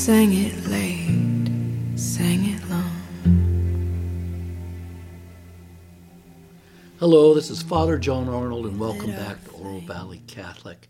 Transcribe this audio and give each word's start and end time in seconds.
Sang 0.00 0.32
it 0.32 0.66
late, 0.66 1.98
sang 1.98 2.46
it 2.46 2.70
long. 2.70 2.90
Hello, 6.98 7.34
this 7.34 7.50
is 7.50 7.62
Father 7.62 7.98
John 7.98 8.26
Arnold, 8.26 8.64
and 8.64 8.80
welcome 8.80 9.10
back 9.10 9.44
to 9.44 9.50
Oro 9.50 9.80
Valley 9.80 10.22
Catholic. 10.26 10.88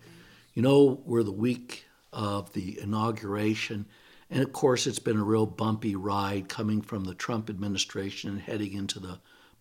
You 0.55 0.63
know, 0.63 1.01
we're 1.05 1.25
the 1.25 1.33
week 1.33 1.87
of 2.13 2.53
the 2.53 2.79
inauguration, 2.81 3.87
and 4.31 4.45
of 4.45 4.53
course, 4.53 4.87
it's 4.87 5.01
been 5.01 5.18
a 5.18 5.25
real 5.25 5.45
bumpy 5.45 5.96
ride 5.96 6.49
coming 6.49 6.81
from 6.81 7.03
the 7.03 7.15
Trump 7.15 7.51
administration 7.51 8.31
and 8.31 8.40
heading 8.40 8.75
into 8.75 9.01
the 9.01 9.18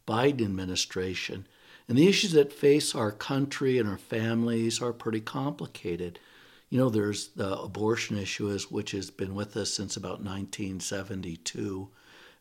Biden 0.07 0.43
administration. 0.43 1.47
And 1.87 1.97
the 1.97 2.07
issues 2.07 2.33
that 2.33 2.53
face 2.53 2.93
our 2.93 3.11
country 3.11 3.79
and 3.79 3.89
our 3.89 3.97
families 3.97 4.79
are 4.79 4.93
pretty 4.93 5.21
complicated. 5.21 6.19
You 6.69 6.77
know, 6.77 6.89
there's 6.89 7.29
the 7.29 7.57
abortion 7.59 8.17
issue, 8.17 8.57
which 8.69 8.91
has 8.91 9.09
been 9.09 9.33
with 9.33 9.57
us 9.57 9.73
since 9.73 9.97
about 9.97 10.21
1972. 10.23 11.89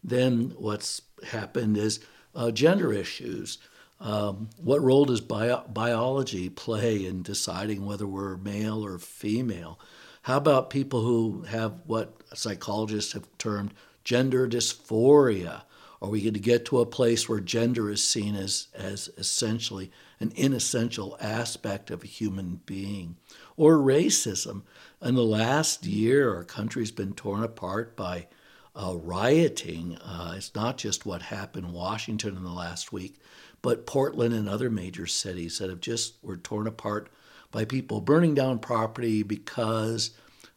Then 0.04 0.52
what's 0.56 1.02
happened 1.26 1.76
is 1.76 2.00
uh, 2.34 2.50
gender 2.50 2.92
issues. 2.92 3.58
Um, 4.00 4.50
what 4.58 4.82
role 4.82 5.06
does 5.06 5.20
bio- 5.20 5.64
biology 5.68 6.48
play 6.50 7.04
in 7.04 7.22
deciding 7.22 7.84
whether 7.84 8.06
we're 8.06 8.36
male 8.36 8.84
or 8.84 8.98
female? 8.98 9.80
How 10.22 10.36
about 10.36 10.70
people 10.70 11.02
who 11.02 11.42
have 11.48 11.80
what 11.86 12.14
psychologists 12.34 13.14
have 13.14 13.26
termed 13.38 13.72
gender 14.04 14.46
dysphoria? 14.46 15.62
Are 16.00 16.08
we 16.08 16.20
going 16.20 16.34
to 16.34 16.40
get 16.40 16.64
to 16.66 16.80
a 16.80 16.86
place 16.86 17.28
where 17.28 17.40
gender 17.40 17.90
is 17.90 18.02
seen 18.02 18.36
as, 18.36 18.68
as 18.74 19.08
essentially 19.16 19.90
an 20.20 20.32
inessential 20.36 21.16
aspect 21.20 21.90
of 21.90 22.04
a 22.04 22.06
human 22.06 22.60
being? 22.66 23.16
Or 23.56 23.76
racism. 23.76 24.62
In 25.02 25.16
the 25.16 25.24
last 25.24 25.84
year, 25.84 26.34
our 26.34 26.44
country's 26.44 26.92
been 26.92 27.14
torn 27.14 27.42
apart 27.42 27.96
by 27.96 28.28
uh, 28.76 28.94
rioting. 28.96 29.96
Uh, 29.96 30.34
it's 30.36 30.54
not 30.54 30.76
just 30.76 31.04
what 31.04 31.22
happened 31.22 31.66
in 31.66 31.72
Washington 31.72 32.36
in 32.36 32.44
the 32.44 32.50
last 32.50 32.92
week, 32.92 33.16
but 33.60 33.86
Portland 33.86 34.32
and 34.34 34.48
other 34.48 34.70
major 34.70 35.06
cities 35.06 35.58
that 35.58 35.68
have 35.68 35.80
just 35.80 36.14
were 36.22 36.36
torn 36.36 36.68
apart 36.68 37.10
by 37.50 37.64
people 37.64 38.00
burning 38.00 38.34
down 38.34 38.60
property 38.60 39.24
because 39.24 40.12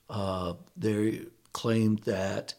uh, 0.09 0.53
they 0.77 1.21
claimed 1.53 1.99
that 1.99 2.53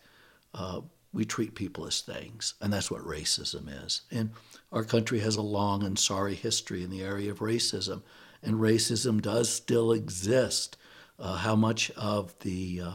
uh, 0.54 0.80
we 1.12 1.24
treat 1.24 1.54
people 1.54 1.86
as 1.86 2.00
things, 2.00 2.54
and 2.60 2.72
that's 2.72 2.90
what 2.90 3.02
racism 3.02 3.68
is. 3.84 4.02
And 4.10 4.30
our 4.70 4.84
country 4.84 5.20
has 5.20 5.36
a 5.36 5.42
long 5.42 5.82
and 5.82 5.98
sorry 5.98 6.34
history 6.34 6.82
in 6.82 6.90
the 6.90 7.02
area 7.02 7.30
of 7.30 7.40
racism, 7.40 8.02
and 8.42 8.54
racism 8.56 9.20
does 9.20 9.48
still 9.48 9.92
exist. 9.92 10.76
Uh, 11.18 11.36
how 11.36 11.54
much 11.54 11.90
of 11.92 12.36
the 12.40 12.82
uh, 12.84 12.92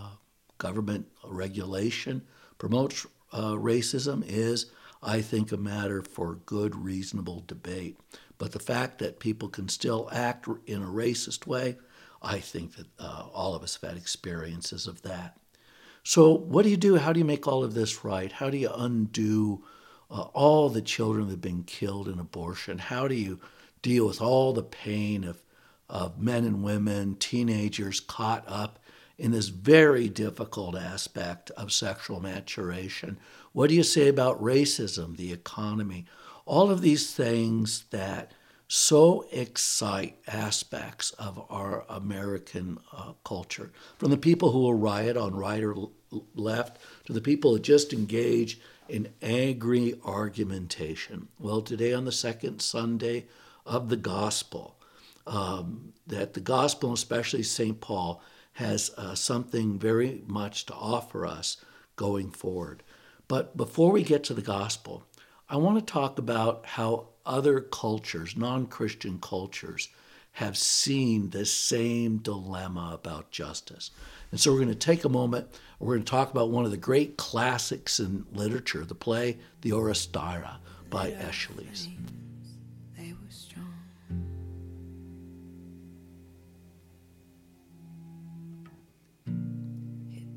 government 0.57 1.07
regulation 1.23 2.23
promotes 2.57 3.05
uh, 3.31 3.51
racism 3.51 4.23
is 4.25 4.71
I 5.01 5.21
think, 5.21 5.51
a 5.51 5.57
matter 5.57 6.01
for 6.01 6.35
good, 6.45 6.75
reasonable 6.75 7.43
debate. 7.47 7.97
But 8.37 8.51
the 8.51 8.59
fact 8.59 8.99
that 8.99 9.19
people 9.19 9.49
can 9.49 9.69
still 9.69 10.09
act 10.11 10.47
in 10.65 10.83
a 10.83 10.87
racist 10.87 11.47
way, 11.47 11.77
I 12.21 12.39
think 12.39 12.75
that 12.75 12.87
uh, 12.99 13.25
all 13.33 13.55
of 13.55 13.63
us 13.63 13.77
have 13.79 13.91
had 13.91 13.97
experiences 13.97 14.87
of 14.87 15.01
that. 15.03 15.37
So, 16.09 16.31
what 16.31 16.63
do 16.63 16.69
you 16.69 16.77
do? 16.77 16.95
How 16.95 17.11
do 17.11 17.19
you 17.19 17.25
make 17.25 17.49
all 17.49 17.65
of 17.65 17.73
this 17.73 18.05
right? 18.05 18.31
How 18.31 18.49
do 18.49 18.57
you 18.57 18.71
undo 18.73 19.65
uh, 20.09 20.21
all 20.33 20.69
the 20.69 20.81
children 20.81 21.25
that 21.25 21.33
have 21.33 21.41
been 21.41 21.65
killed 21.65 22.07
in 22.07 22.17
abortion? 22.17 22.77
How 22.77 23.09
do 23.09 23.13
you 23.13 23.41
deal 23.81 24.07
with 24.07 24.21
all 24.21 24.53
the 24.53 24.63
pain 24.63 25.25
of, 25.25 25.43
of 25.89 26.17
men 26.17 26.45
and 26.45 26.63
women, 26.63 27.15
teenagers 27.15 27.99
caught 27.99 28.45
up 28.47 28.79
in 29.17 29.31
this 29.31 29.49
very 29.49 30.07
difficult 30.07 30.77
aspect 30.77 31.51
of 31.57 31.73
sexual 31.73 32.21
maturation. 32.21 33.17
What 33.51 33.67
do 33.67 33.75
you 33.75 33.83
say 33.83 34.07
about 34.07 34.41
racism, 34.41 35.17
the 35.17 35.33
economy? 35.33 36.05
All 36.45 36.71
of 36.71 36.79
these 36.79 37.13
things 37.13 37.83
that 37.89 38.31
so 38.69 39.25
excite 39.31 40.17
aspects 40.27 41.11
of 41.11 41.45
our 41.49 41.85
American 41.89 42.77
uh, 42.93 43.13
culture, 43.23 43.71
from 43.97 44.11
the 44.11 44.17
people 44.17 44.51
who 44.51 44.59
will 44.59 44.73
riot 44.73 45.15
on 45.15 45.35
right 45.35 45.63
or 45.63 45.89
left 46.35 46.77
to 47.05 47.13
the 47.13 47.21
people 47.21 47.51
who 47.51 47.59
just 47.59 47.93
engage 47.93 48.59
in 48.87 49.09
angry 49.21 49.95
argumentation. 50.05 51.27
Well, 51.39 51.61
today 51.61 51.93
on 51.93 52.05
the 52.05 52.11
second 52.11 52.61
Sunday 52.61 53.25
of 53.65 53.89
the 53.89 53.97
gospel, 53.97 54.75
um, 55.25 55.93
that 56.07 56.33
the 56.33 56.39
gospel, 56.39 56.93
especially 56.93 57.43
St. 57.43 57.81
Paul, 57.81 58.21
has 58.53 58.91
uh, 58.97 59.13
something 59.13 59.77
very 59.77 60.23
much 60.25 60.65
to 60.65 60.73
offer 60.73 61.25
us 61.25 61.57
going 61.95 62.31
forward. 62.31 62.81
But 63.27 63.57
before 63.57 63.91
we 63.91 64.03
get 64.03 64.23
to 64.25 64.33
the 64.33 64.41
gospel, 64.41 65.03
I 65.49 65.57
want 65.57 65.77
to 65.79 65.93
talk 65.93 66.17
about 66.17 66.65
how 66.65 67.09
other 67.25 67.59
cultures, 67.59 68.37
non 68.37 68.67
Christian 68.67 69.19
cultures, 69.19 69.89
have 70.33 70.57
seen 70.57 71.31
the 71.31 71.45
same 71.45 72.17
dilemma 72.17 72.91
about 72.93 73.31
justice. 73.31 73.91
And 74.31 74.39
so 74.39 74.51
we're 74.51 74.59
going 74.59 74.69
to 74.69 74.75
take 74.75 75.05
a 75.05 75.09
moment, 75.09 75.47
we're 75.79 75.95
going 75.95 76.05
to 76.05 76.11
talk 76.11 76.31
about 76.31 76.49
one 76.49 76.65
of 76.65 76.71
the 76.71 76.77
great 76.77 77.17
classics 77.17 77.99
in 77.99 78.25
literature, 78.33 78.83
the 78.83 78.95
play 78.95 79.37
The 79.61 79.71
Oresteia 79.71 80.57
by 80.89 81.11
Aeschylus. 81.11 81.87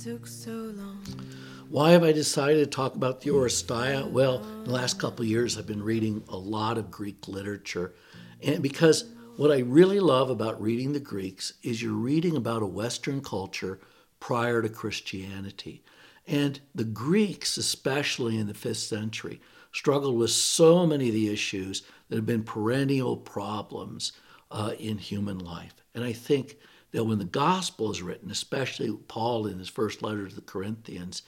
took 0.01 0.27
so 0.27 0.51
long. 0.51 1.05
Why 1.69 1.91
have 1.91 2.03
I 2.03 2.13
decided 2.13 2.59
to 2.65 2.67
talk 2.67 2.95
about 2.95 3.21
the 3.21 3.31
Oresteia? 3.31 4.11
Well, 4.11 4.43
in 4.43 4.65
the 4.65 4.71
last 4.71 4.99
couple 4.99 5.23
of 5.23 5.29
years, 5.29 5.59
I've 5.59 5.67
been 5.67 5.83
reading 5.83 6.25
a 6.29 6.37
lot 6.37 6.79
of 6.79 6.91
Greek 6.91 7.29
literature. 7.29 7.93
And 8.43 8.63
because 8.63 9.05
what 9.37 9.51
I 9.51 9.61
really 9.61 10.01
love 10.01 10.31
about 10.31 10.61
reading 10.61 10.93
the 10.93 11.01
Greeks 11.01 11.55
is 11.63 11.83
you're 11.83 11.93
reading 11.93 12.37
about 12.37 12.63
a 12.63 12.67
Western 12.67 13.21
culture 13.23 13.81
prior 14.19 14.61
to 14.63 14.69
Christianity. 14.69 15.83
And 16.27 16.61
the 16.75 16.85
Greeks, 16.85 17.57
especially 17.57 18.39
in 18.39 18.47
the 18.47 18.55
fifth 18.55 18.79
century, 18.79 19.41
struggled 19.73 20.19
with 20.19 20.31
so 20.31 20.87
many 20.87 21.09
of 21.09 21.15
the 21.15 21.33
issues 21.33 21.83
that 22.09 22.17
have 22.17 22.27
been 22.27 22.43
perennial 22.43 23.17
problems 23.17 24.13
uh, 24.51 24.73
in 24.79 24.99
human 24.99 25.39
life. 25.39 25.75
And 25.95 26.05
I 26.05 26.13
think 26.13 26.57
that 26.93 27.05
when 27.05 27.19
the 27.19 27.25
gospel 27.25 27.91
is 27.91 28.03
written, 28.03 28.31
especially 28.31 28.93
Paul 29.09 29.47
in 29.47 29.59
his 29.59 29.69
first 29.69 30.03
letter 30.03 30.29
to 30.29 30.35
the 30.35 30.41
Corinthians, 30.41 31.23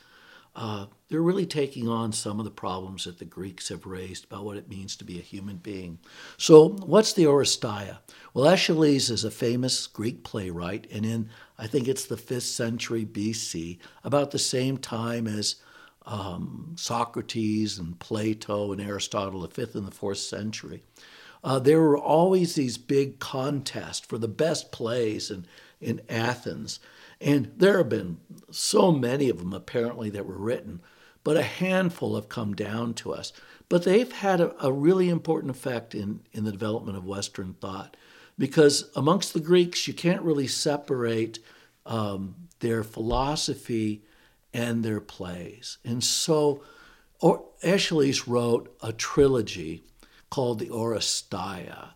uh, 0.55 0.87
they're 1.09 1.23
really 1.23 1.47
taking 1.47 1.89
on 1.89 2.13
some 2.13 2.39
of 2.39 2.45
the 2.45 2.51
problems 2.51 3.05
that 3.05 3.19
the 3.19 3.25
Greeks 3.25 3.69
have 3.69 3.87
raised 3.87 4.25
about 4.25 4.45
what 4.45 4.57
it 4.57 4.69
means 4.69 4.97
to 4.97 5.05
be 5.05 5.19
a 5.19 5.23
human 5.23 5.57
being. 5.57 5.99
So, 6.37 6.69
what's 6.69 7.13
the 7.13 7.25
Oresteia? 7.25 7.99
Well, 8.35 8.47
Aeschylus 8.47 9.11
is 9.11 9.25
a 9.25 9.31
famous 9.31 9.87
Greek 9.87 10.25
playwright, 10.25 10.87
and 10.93 11.07
in, 11.07 11.31
I 11.59 11.67
think 11.67 11.89
it's 11.89 12.05
the 12.05 12.17
5th 12.17 12.43
century 12.43 13.07
BC, 13.07 13.79
about 14.05 14.31
the 14.31 14.39
same 14.39 14.77
time 14.77 15.27
as 15.27 15.57
um, 16.05 16.75
Socrates 16.77 17.79
and 17.79 17.99
Plato 17.99 18.73
and 18.73 18.81
Aristotle, 18.81 19.41
the 19.41 19.49
5th 19.49 19.75
and 19.75 19.87
the 19.87 19.93
4th 19.93 20.17
century 20.17 20.83
uh, 21.45 21.59
there 21.59 21.81
were 21.81 21.99
always 21.99 22.55
these 22.55 22.79
big 22.79 23.19
contests 23.19 24.01
for 24.01 24.19
the 24.19 24.29
best 24.29 24.71
plays 24.73 25.31
in, 25.31 25.47
in 25.81 26.01
Athens. 26.09 26.79
And 27.23 27.53
there 27.57 27.79
have 27.79 27.89
been 27.89 28.19
so 28.51 28.93
many 28.93 29.29
of 29.29 29.39
them 29.39 29.53
apparently 29.53 30.11
that 30.11 30.27
were 30.27 30.39
written, 30.39 30.81
but 31.25 31.37
a 31.37 31.43
handful 31.43 32.17
have 32.17 32.29
come 32.29 32.55
down 32.55 32.95
to 32.95 33.13
us. 33.13 33.33
But 33.69 33.85
they've 33.85 34.11
had 34.11 34.41
a, 34.41 34.67
a 34.67 34.73
really 34.73 35.09
important 35.09 35.51
effect 35.51 35.95
in, 35.95 36.21
in 36.33 36.45
the 36.45 36.53
development 36.53 36.97
of 36.99 37.05
Western 37.05 37.55
thought 37.55 37.97
because 38.39 38.91
amongst 38.97 39.35
the 39.35 39.41
Greeks, 39.41 39.87
you 39.87 39.95
can't 39.95 40.23
really 40.23 40.49
separate 40.49 41.39
um, 41.87 42.35
their 42.61 42.83
philosophy 42.83 44.03
and 44.53 44.85
their 44.85 45.01
plays. 45.01 45.79
And 45.85 46.03
so 46.03 46.63
or, 47.23 47.45
Aeschylus 47.63 48.27
wrote 48.27 48.77
a 48.83 48.93
trilogy 48.93 49.85
called 50.29 50.59
the 50.59 50.69
Oresteia. 50.69 51.91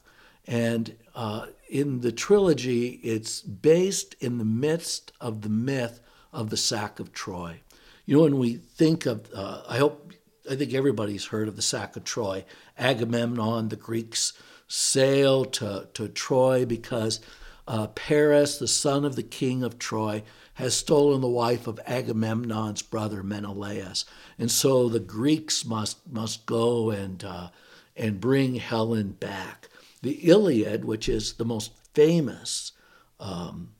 And 0.46 0.94
uh, 1.14 1.46
in 1.68 2.00
the 2.00 2.12
trilogy, 2.12 3.00
it's 3.02 3.40
based 3.40 4.14
in 4.20 4.38
the 4.38 4.44
midst 4.44 5.12
of 5.20 5.42
the 5.42 5.48
myth 5.48 6.00
of 6.32 6.50
the 6.50 6.56
sack 6.56 7.00
of 7.00 7.12
Troy. 7.12 7.60
You 8.04 8.16
know, 8.16 8.22
when 8.22 8.38
we 8.38 8.54
think 8.54 9.06
of, 9.06 9.30
uh, 9.34 9.62
I 9.68 9.78
hope, 9.78 10.12
I 10.50 10.54
think 10.54 10.74
everybody's 10.74 11.26
heard 11.26 11.48
of 11.48 11.56
the 11.56 11.62
sack 11.62 11.96
of 11.96 12.04
Troy. 12.04 12.44
Agamemnon, 12.78 13.68
the 13.68 13.76
Greeks 13.76 14.32
sail 14.68 15.44
to, 15.44 15.88
to 15.94 16.08
Troy 16.08 16.64
because 16.64 17.20
uh, 17.66 17.88
Paris, 17.88 18.58
the 18.58 18.68
son 18.68 19.04
of 19.04 19.16
the 19.16 19.22
king 19.22 19.62
of 19.62 19.78
Troy, 19.78 20.22
has 20.54 20.74
stolen 20.74 21.20
the 21.20 21.28
wife 21.28 21.66
of 21.66 21.80
Agamemnon's 21.86 22.82
brother 22.82 23.22
Menelaus. 23.22 24.04
And 24.38 24.50
so 24.50 24.88
the 24.88 25.00
Greeks 25.00 25.64
must, 25.64 26.06
must 26.10 26.46
go 26.46 26.90
and 26.90 27.22
uh, 27.24 27.48
and 27.96 28.20
bring 28.20 28.56
Helen 28.56 29.12
back. 29.12 29.68
The 30.06 30.30
Iliad, 30.30 30.84
which 30.84 31.08
is 31.08 31.32
the 31.32 31.44
most 31.44 31.72
famous 31.92 32.70
um, 33.18 33.72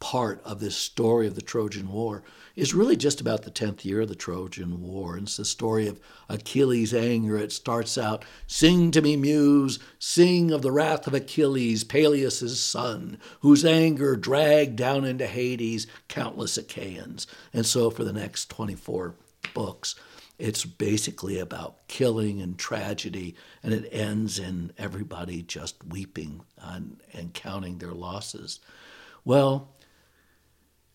part 0.00 0.40
of 0.42 0.58
this 0.58 0.78
story 0.78 1.26
of 1.26 1.34
the 1.34 1.42
Trojan 1.42 1.92
War 1.92 2.22
is 2.56 2.72
really 2.72 2.96
just 2.96 3.20
about 3.20 3.42
the 3.42 3.50
10th 3.50 3.84
year 3.84 4.00
of 4.00 4.08
the 4.08 4.14
Trojan 4.14 4.80
War. 4.80 5.14
And 5.14 5.24
it's 5.26 5.36
the 5.36 5.44
story 5.44 5.86
of 5.86 6.00
Achilles' 6.26 6.94
anger. 6.94 7.36
It 7.36 7.52
starts 7.52 7.98
out 7.98 8.24
Sing 8.46 8.92
to 8.92 9.02
me, 9.02 9.14
muse, 9.18 9.78
sing 9.98 10.50
of 10.52 10.62
the 10.62 10.72
wrath 10.72 11.06
of 11.06 11.12
Achilles, 11.12 11.84
Peleus' 11.84 12.58
son, 12.58 13.18
whose 13.40 13.62
anger 13.62 14.16
dragged 14.16 14.76
down 14.76 15.04
into 15.04 15.26
Hades 15.26 15.86
countless 16.08 16.56
Achaeans. 16.56 17.26
And 17.52 17.66
so 17.66 17.90
for 17.90 18.04
the 18.04 18.12
next 18.14 18.48
24 18.48 19.16
books, 19.52 19.96
it's 20.38 20.64
basically 20.64 21.38
about 21.38 21.86
killing 21.86 22.40
and 22.40 22.58
tragedy, 22.58 23.36
and 23.62 23.72
it 23.72 23.88
ends 23.92 24.38
in 24.38 24.72
everybody 24.76 25.42
just 25.42 25.84
weeping 25.84 26.42
and, 26.58 27.00
and 27.12 27.34
counting 27.34 27.78
their 27.78 27.92
losses. 27.92 28.60
Well, 29.24 29.74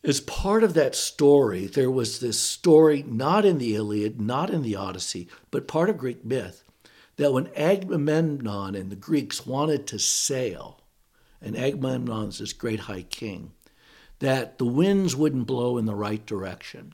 as 0.04 0.22
part 0.22 0.64
of 0.64 0.74
that 0.76 0.96
story, 0.96 1.68
there 1.68 1.92
was 1.92 2.20
this 2.20 2.40
story, 2.40 3.04
not 3.04 3.46
in 3.46 3.58
the 3.58 3.76
Iliad, 3.76 4.20
not 4.20 4.50
in 4.50 4.62
the 4.62 4.76
Odyssey, 4.76 5.28
but 5.52 5.68
part 5.68 5.90
of 5.90 5.98
Greek 5.98 6.24
myth, 6.24 6.64
that 7.18 7.34
when 7.34 7.50
Agamemnon 7.56 8.76
and 8.76 8.90
the 8.90 8.96
Greeks 8.96 9.46
wanted 9.46 9.88
to 9.88 10.00
sail, 10.00 10.82
and 11.42 11.58
Agamemnon's 11.58 12.40
this 12.40 12.54
great 12.54 12.82
high 12.82 13.04
king, 13.04 13.52
that 14.20 14.58
the 14.58 14.66
winds 14.66 15.16
wouldn't 15.16 15.48
blow 15.48 15.78
in 15.78 15.86
the 15.86 15.96
right 15.96 16.26
direction. 16.26 16.94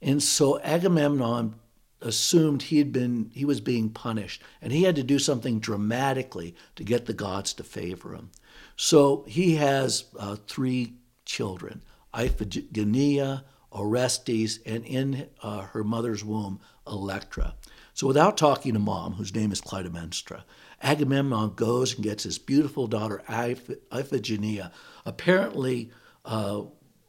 And 0.00 0.22
so 0.22 0.58
Agamemnon 0.60 1.54
assumed 2.02 2.62
he 2.62 2.78
had 2.78 2.92
been 2.92 3.30
he 3.32 3.44
was 3.44 3.60
being 3.60 3.90
punished 3.90 4.42
and 4.60 4.72
he 4.72 4.82
had 4.82 4.96
to 4.96 5.02
do 5.02 5.18
something 5.18 5.60
dramatically 5.60 6.54
to 6.76 6.84
get 6.84 7.06
the 7.06 7.12
gods 7.12 7.52
to 7.54 7.64
favor 7.64 8.14
him. 8.14 8.30
So 8.76 9.24
he 9.28 9.56
has 9.56 10.04
uh, 10.18 10.36
three 10.46 10.94
children. 11.24 11.82
Iphigenia, 12.14 13.44
Orestes, 13.70 14.58
and 14.66 14.84
in 14.84 15.28
uh, 15.42 15.62
her 15.62 15.82
mother's 15.82 16.24
womb, 16.24 16.60
Electra. 16.86 17.54
So 17.94 18.06
without 18.06 18.36
talking 18.36 18.72
to 18.74 18.78
mom, 18.78 19.14
whose 19.14 19.34
name 19.34 19.52
is 19.52 19.60
Clytemnestra, 19.60 20.42
Agamemnon 20.82 21.54
goes 21.54 21.94
and 21.94 22.02
gets 22.02 22.24
his 22.24 22.38
beautiful 22.38 22.86
daughter 22.86 23.22
Iphigenia, 23.28 24.72
apparently 25.06 25.90
uh, 26.24 26.62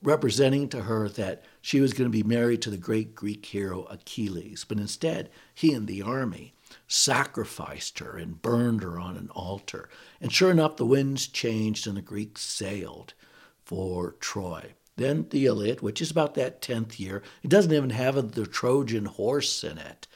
representing 0.03 0.67
to 0.69 0.81
her 0.81 1.07
that 1.09 1.44
she 1.61 1.79
was 1.79 1.94
going 1.94 2.11
to 2.11 2.17
be 2.17 2.23
married 2.23 2.61
to 2.61 2.69
the 2.69 2.77
great 2.77 3.15
Greek 3.15 3.45
hero 3.45 3.83
Achilles. 3.85 4.65
But 4.67 4.77
instead, 4.77 5.29
he 5.53 5.73
and 5.73 5.88
the 5.88 6.01
army 6.01 6.53
sacrificed 6.88 8.00
her 8.00 8.17
and 8.17 8.41
burned 8.41 8.83
her 8.83 9.00
on 9.00 9.15
an 9.15 9.29
altar. 9.33 9.89
And 10.19 10.31
sure 10.31 10.51
enough, 10.51 10.77
the 10.77 10.85
winds 10.85 11.27
changed 11.27 11.88
and 11.88 11.97
the 11.97 12.01
Greeks 12.01 12.41
sailed 12.41 13.13
for 13.63 14.11
Troy. 14.19 14.73
Then 14.95 15.27
the 15.29 15.45
Iliad, 15.45 15.81
which 15.81 16.01
is 16.01 16.11
about 16.11 16.35
that 16.35 16.61
10th 16.61 17.00
year, 17.00 17.23
it 17.41 17.50
doesn't 17.50 17.73
even 17.73 17.89
have 17.91 18.33
the 18.33 18.45
Trojan 18.45 19.05
horse 19.05 19.63
in 19.63 19.77
it. 19.77 20.07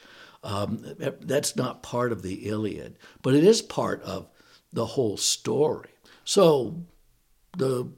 Um, 0.44 0.94
that's 1.20 1.56
not 1.56 1.82
part 1.82 2.12
of 2.12 2.22
the 2.22 2.48
Iliad, 2.48 2.96
but 3.22 3.34
it 3.34 3.42
is 3.42 3.60
part 3.60 4.02
of 4.02 4.28
the 4.72 4.86
whole 4.86 5.16
story. 5.16 5.90
So 6.24 6.84
the 7.56 7.90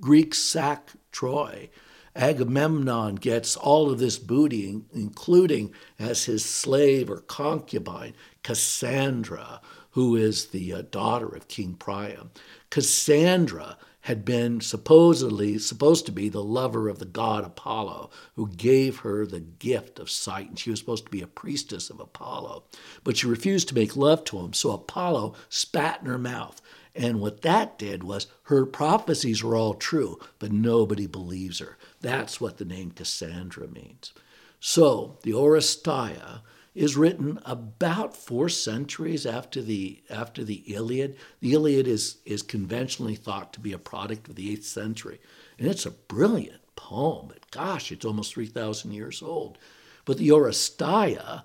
Greeks 0.00 0.38
sack 0.38 0.90
Troy. 1.18 1.68
Agamemnon 2.14 3.16
gets 3.16 3.56
all 3.56 3.90
of 3.90 3.98
this 3.98 4.18
booty, 4.20 4.82
including 4.94 5.74
as 5.98 6.26
his 6.26 6.44
slave 6.44 7.10
or 7.10 7.22
concubine, 7.22 8.14
Cassandra, 8.44 9.60
who 9.90 10.14
is 10.14 10.46
the 10.46 10.72
uh, 10.72 10.82
daughter 10.92 11.26
of 11.26 11.48
King 11.48 11.74
Priam. 11.74 12.30
Cassandra 12.70 13.78
had 14.02 14.24
been 14.24 14.60
supposedly 14.60 15.58
supposed 15.58 16.06
to 16.06 16.12
be 16.12 16.28
the 16.28 16.40
lover 16.40 16.88
of 16.88 17.00
the 17.00 17.04
god 17.04 17.44
Apollo, 17.44 18.10
who 18.36 18.46
gave 18.50 18.98
her 18.98 19.26
the 19.26 19.40
gift 19.40 19.98
of 19.98 20.08
sight, 20.08 20.48
and 20.48 20.56
she 20.56 20.70
was 20.70 20.78
supposed 20.78 21.06
to 21.06 21.10
be 21.10 21.20
a 21.20 21.26
priestess 21.26 21.90
of 21.90 21.98
Apollo. 21.98 22.62
But 23.02 23.16
she 23.16 23.26
refused 23.26 23.66
to 23.70 23.74
make 23.74 23.96
love 23.96 24.22
to 24.26 24.38
him, 24.38 24.52
so 24.52 24.70
Apollo 24.70 25.34
spat 25.48 25.98
in 26.00 26.06
her 26.06 26.16
mouth. 26.16 26.62
And 26.98 27.20
what 27.20 27.42
that 27.42 27.78
did 27.78 28.02
was 28.02 28.26
her 28.44 28.66
prophecies 28.66 29.44
were 29.44 29.54
all 29.54 29.74
true, 29.74 30.18
but 30.40 30.50
nobody 30.50 31.06
believes 31.06 31.60
her. 31.60 31.78
That's 32.00 32.40
what 32.40 32.58
the 32.58 32.64
name 32.64 32.90
Cassandra 32.90 33.68
means. 33.68 34.12
So 34.58 35.16
the 35.22 35.30
Oresteia 35.30 36.40
is 36.74 36.96
written 36.96 37.38
about 37.44 38.16
four 38.16 38.48
centuries 38.48 39.26
after 39.26 39.62
the 39.62 40.02
after 40.10 40.42
the 40.42 40.64
Iliad. 40.66 41.16
The 41.38 41.52
Iliad 41.52 41.86
is 41.86 42.16
is 42.24 42.42
conventionally 42.42 43.14
thought 43.14 43.52
to 43.52 43.60
be 43.60 43.72
a 43.72 43.78
product 43.78 44.26
of 44.28 44.34
the 44.34 44.50
eighth 44.50 44.66
century, 44.66 45.20
and 45.56 45.68
it's 45.68 45.86
a 45.86 45.92
brilliant 45.92 46.62
poem. 46.74 47.28
But 47.28 47.48
gosh, 47.52 47.92
it's 47.92 48.04
almost 48.04 48.34
three 48.34 48.46
thousand 48.46 48.90
years 48.90 49.22
old. 49.22 49.56
But 50.04 50.18
the 50.18 50.30
Oresteia 50.30 51.44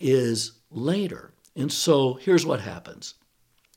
is 0.00 0.52
later, 0.72 1.30
and 1.54 1.70
so 1.70 2.14
here's 2.14 2.44
what 2.44 2.62
happens. 2.62 3.14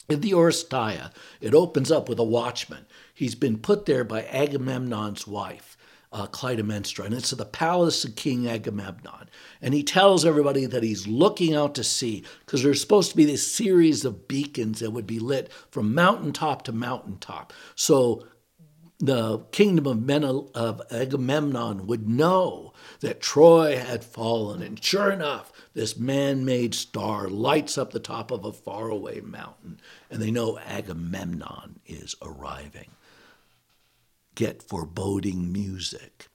In 0.09 0.21
the 0.21 0.31
Oresteia, 0.31 1.12
it 1.39 1.53
opens 1.53 1.92
up 1.92 2.09
with 2.09 2.19
a 2.19 2.24
watchman. 2.24 2.86
He's 3.13 3.36
been 3.36 3.57
put 3.57 3.86
there 3.86 4.03
by 4.03 4.24
Agamemnon's 4.24 5.25
wife 5.25 5.77
uh, 6.13 6.27
Clytemnestra, 6.27 7.06
and 7.06 7.13
it's 7.13 7.31
the 7.31 7.45
palace 7.45 8.03
of 8.03 8.15
King 8.15 8.48
Agamemnon. 8.48 9.30
And 9.62 9.74
he 9.74 9.83
tells 9.83 10.25
everybody 10.25 10.65
that 10.65 10.83
he's 10.83 11.07
looking 11.07 11.56
out 11.56 11.75
to 11.75 11.83
sea 11.83 12.25
because 12.45 12.63
there's 12.63 12.81
supposed 12.81 13.12
to 13.12 13.18
be 13.18 13.25
this 13.25 13.50
series 13.50 14.03
of 14.03 14.27
beacons 14.27 14.80
that 14.80 14.92
would 14.92 15.07
be 15.07 15.19
lit 15.19 15.51
from 15.69 15.95
mountaintop 15.95 16.63
to 16.63 16.74
mountaintop. 16.74 17.53
So 17.75 18.25
the 19.00 19.39
kingdom 19.51 20.09
of, 20.09 20.51
of 20.53 20.81
Agamemnon 20.92 21.88
would 21.88 22.07
know 22.07 22.74
that 23.00 23.21
Troy 23.21 23.77
had 23.77 24.03
fallen. 24.03 24.62
And 24.62 24.83
sure 24.83 25.12
enough, 25.12 25.50
this 25.74 25.98
man 25.98 26.46
made 26.46 26.74
star 26.76 27.28
lights 27.28 27.78
up 27.78 27.92
the 27.92 28.00
top 28.00 28.32
of 28.32 28.46
a 28.46 28.54
faraway 28.54 29.22
mountain, 29.22 29.80
and 30.10 30.22
they 30.22 30.32
know 30.32 30.60
Agamemnon 30.60 31.80
is 31.86 32.16
arriving 32.22 32.92
get 34.36 34.64
foreboding 34.64 35.52
music. 35.52 36.28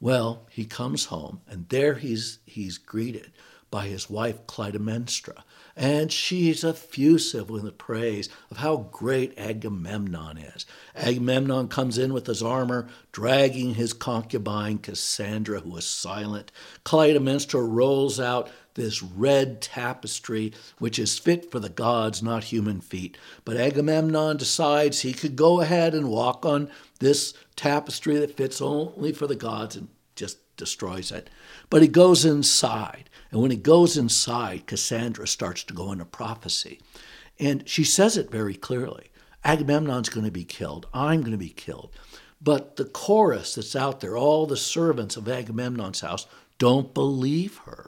Well, 0.00 0.46
he 0.50 0.64
comes 0.66 1.06
home, 1.06 1.40
and 1.48 1.68
there 1.68 1.94
he's, 1.94 2.40
he's 2.44 2.78
greeted 2.78 3.32
by 3.70 3.86
his 3.86 4.10
wife 4.10 4.46
Clytemnestra, 4.46 5.42
and 5.74 6.12
she's 6.12 6.62
effusive 6.62 7.50
with 7.50 7.64
the 7.64 7.72
praise 7.72 8.28
of 8.50 8.58
how 8.58 8.88
great 8.92 9.36
Agamemnon 9.36 10.38
is. 10.38 10.66
Agamemnon 10.94 11.68
comes 11.68 11.98
in 11.98 12.12
with 12.12 12.26
his 12.26 12.42
armor, 12.42 12.86
dragging 13.10 13.74
his 13.74 13.92
concubine 13.92 14.78
Cassandra, 14.78 15.60
who 15.60 15.76
is 15.76 15.86
silent. 15.86 16.52
Clytemnestra 16.84 17.66
rolls 17.66 18.20
out 18.20 18.50
this 18.74 19.02
red 19.02 19.60
tapestry, 19.60 20.52
which 20.78 20.98
is 20.98 21.18
fit 21.18 21.50
for 21.50 21.60
the 21.60 21.68
gods, 21.68 22.22
not 22.22 22.44
human 22.44 22.80
feet. 22.80 23.16
But 23.44 23.56
Agamemnon 23.56 24.36
decides 24.36 25.00
he 25.00 25.12
could 25.12 25.36
go 25.36 25.60
ahead 25.60 25.94
and 25.94 26.08
walk 26.08 26.44
on 26.44 26.70
this 26.98 27.34
tapestry 27.56 28.16
that 28.18 28.36
fits 28.36 28.60
only 28.60 29.12
for 29.12 29.26
the 29.26 29.36
gods 29.36 29.76
and 29.76 29.88
just 30.16 30.38
destroys 30.56 31.10
it. 31.10 31.30
But 31.70 31.82
he 31.82 31.88
goes 31.88 32.24
inside. 32.24 33.10
And 33.30 33.40
when 33.40 33.50
he 33.50 33.56
goes 33.56 33.96
inside, 33.96 34.66
Cassandra 34.66 35.26
starts 35.26 35.64
to 35.64 35.74
go 35.74 35.90
into 35.90 36.04
prophecy. 36.04 36.80
And 37.38 37.68
she 37.68 37.84
says 37.84 38.16
it 38.16 38.30
very 38.30 38.54
clearly 38.54 39.10
Agamemnon's 39.44 40.08
going 40.08 40.24
to 40.24 40.32
be 40.32 40.44
killed. 40.44 40.86
I'm 40.94 41.20
going 41.20 41.32
to 41.32 41.38
be 41.38 41.50
killed. 41.50 41.90
But 42.40 42.76
the 42.76 42.84
chorus 42.84 43.54
that's 43.54 43.76
out 43.76 44.00
there, 44.00 44.16
all 44.16 44.46
the 44.46 44.56
servants 44.56 45.16
of 45.16 45.28
Agamemnon's 45.28 46.00
house, 46.00 46.26
don't 46.58 46.94
believe 46.94 47.58
her. 47.66 47.83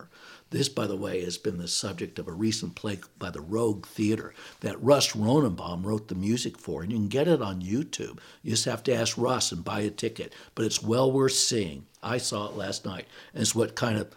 This, 0.50 0.68
by 0.68 0.86
the 0.86 0.96
way, 0.96 1.24
has 1.24 1.38
been 1.38 1.58
the 1.58 1.66
subject 1.66 2.18
of 2.20 2.28
a 2.28 2.32
recent 2.32 2.76
play 2.76 3.00
by 3.18 3.30
the 3.30 3.40
Rogue 3.40 3.84
Theater 3.84 4.32
that 4.60 4.80
Russ 4.82 5.12
Ronenbaum 5.12 5.84
wrote 5.84 6.06
the 6.06 6.14
music 6.14 6.56
for, 6.56 6.82
and 6.82 6.92
you 6.92 6.98
can 6.98 7.08
get 7.08 7.26
it 7.26 7.42
on 7.42 7.62
YouTube. 7.62 8.18
You 8.42 8.52
just 8.52 8.64
have 8.64 8.84
to 8.84 8.94
ask 8.94 9.18
Russ 9.18 9.50
and 9.50 9.64
buy 9.64 9.80
a 9.80 9.90
ticket, 9.90 10.32
but 10.54 10.64
it's 10.64 10.82
well 10.82 11.10
worth 11.10 11.32
seeing. 11.32 11.86
I 12.00 12.18
saw 12.18 12.48
it 12.48 12.56
last 12.56 12.84
night, 12.84 13.06
and 13.34 13.42
it's 13.42 13.56
what 13.56 13.74
kind 13.74 13.98
of 13.98 14.14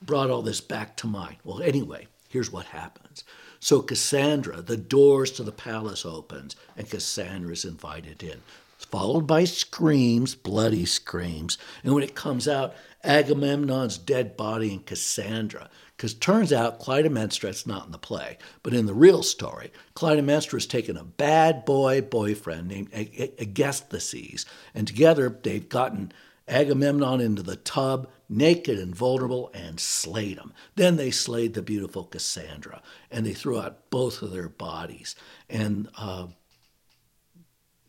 brought 0.00 0.30
all 0.30 0.42
this 0.42 0.60
back 0.60 0.96
to 0.98 1.08
mind. 1.08 1.36
Well, 1.42 1.60
anyway, 1.60 2.06
here's 2.28 2.52
what 2.52 2.66
happens. 2.66 3.24
So 3.58 3.80
Cassandra, 3.80 4.62
the 4.62 4.76
doors 4.76 5.30
to 5.32 5.42
the 5.42 5.50
palace 5.50 6.06
opens, 6.06 6.54
and 6.76 6.88
Cassandra 6.88 7.52
is 7.52 7.64
invited 7.64 8.22
in 8.22 8.42
followed 8.78 9.26
by 9.26 9.44
screams, 9.44 10.34
bloody 10.34 10.84
screams. 10.84 11.58
And 11.82 11.94
when 11.94 12.02
it 12.02 12.14
comes 12.14 12.48
out, 12.48 12.74
Agamemnon's 13.02 13.98
dead 13.98 14.36
body 14.36 14.72
and 14.72 14.86
Cassandra. 14.86 15.68
Because 15.96 16.14
turns 16.14 16.52
out 16.52 16.80
Clytemnestra's 16.80 17.66
not 17.66 17.86
in 17.86 17.92
the 17.92 17.98
play, 17.98 18.38
but 18.62 18.74
in 18.74 18.86
the 18.86 18.94
real 18.94 19.22
story, 19.22 19.72
Clytemnestra's 19.94 20.66
taken 20.66 20.96
a 20.96 21.04
bad 21.04 21.64
boy 21.64 22.00
boyfriend 22.00 22.68
named 22.68 22.90
Aegisthus, 22.92 24.44
and 24.74 24.88
together 24.88 25.38
they've 25.42 25.68
gotten 25.68 26.12
Agamemnon 26.48 27.20
into 27.20 27.42
the 27.42 27.56
tub, 27.56 28.08
naked 28.28 28.78
and 28.78 28.94
vulnerable, 28.94 29.50
and 29.54 29.78
slayed 29.78 30.36
him. 30.36 30.52
Then 30.74 30.96
they 30.96 31.10
slayed 31.10 31.54
the 31.54 31.62
beautiful 31.62 32.04
Cassandra, 32.04 32.82
and 33.10 33.24
they 33.24 33.32
threw 33.32 33.60
out 33.60 33.88
both 33.90 34.20
of 34.20 34.32
their 34.32 34.48
bodies. 34.48 35.14
And 35.48 35.88
uh, 35.96 36.26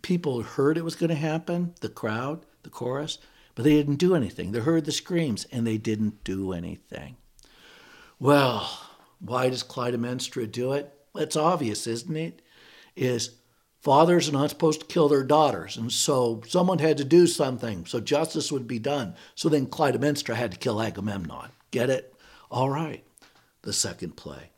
people 0.05 0.43
heard 0.43 0.77
it 0.77 0.83
was 0.83 0.95
going 0.95 1.09
to 1.09 1.15
happen, 1.15 1.73
the 1.81 1.89
crowd. 1.89 2.45
the 2.61 2.69
chorus, 2.69 3.17
but 3.55 3.63
they 3.63 3.71
didn't 3.71 3.95
do 3.95 4.13
anything. 4.13 4.51
They 4.51 4.59
heard 4.59 4.85
the 4.85 4.91
screams 4.91 5.45
and 5.45 5.65
they 5.65 5.77
didn't 5.77 6.23
do 6.23 6.53
anything. 6.53 7.15
Well, 8.19 8.81
why 9.19 9.49
does 9.49 9.63
Clytemnestra 9.63 10.51
do 10.51 10.73
it? 10.73 10.93
It's 11.15 11.35
obvious, 11.35 11.87
isn't 11.87 12.15
it? 12.15 12.43
Is 12.95 13.37
fathers 13.81 14.29
are 14.29 14.33
not 14.33 14.51
supposed 14.51 14.81
to 14.81 14.85
kill 14.85 15.09
their 15.09 15.23
daughters, 15.23 15.75
and 15.75 15.91
so 15.91 16.43
someone 16.47 16.79
had 16.79 16.97
to 16.97 17.03
do 17.03 17.25
something, 17.25 17.85
so 17.87 17.99
justice 17.99 18.51
would 18.51 18.67
be 18.67 18.79
done. 18.79 19.15
So 19.33 19.49
then 19.49 19.65
Clytemnestra 19.65 20.35
had 20.35 20.51
to 20.51 20.57
kill 20.57 20.81
Agamemnon. 20.81 21.49
Get 21.71 21.89
it? 21.89 22.13
All 22.51 22.69
right. 22.69 23.03
The 23.63 23.73
second 23.73 24.17
play. 24.17 24.51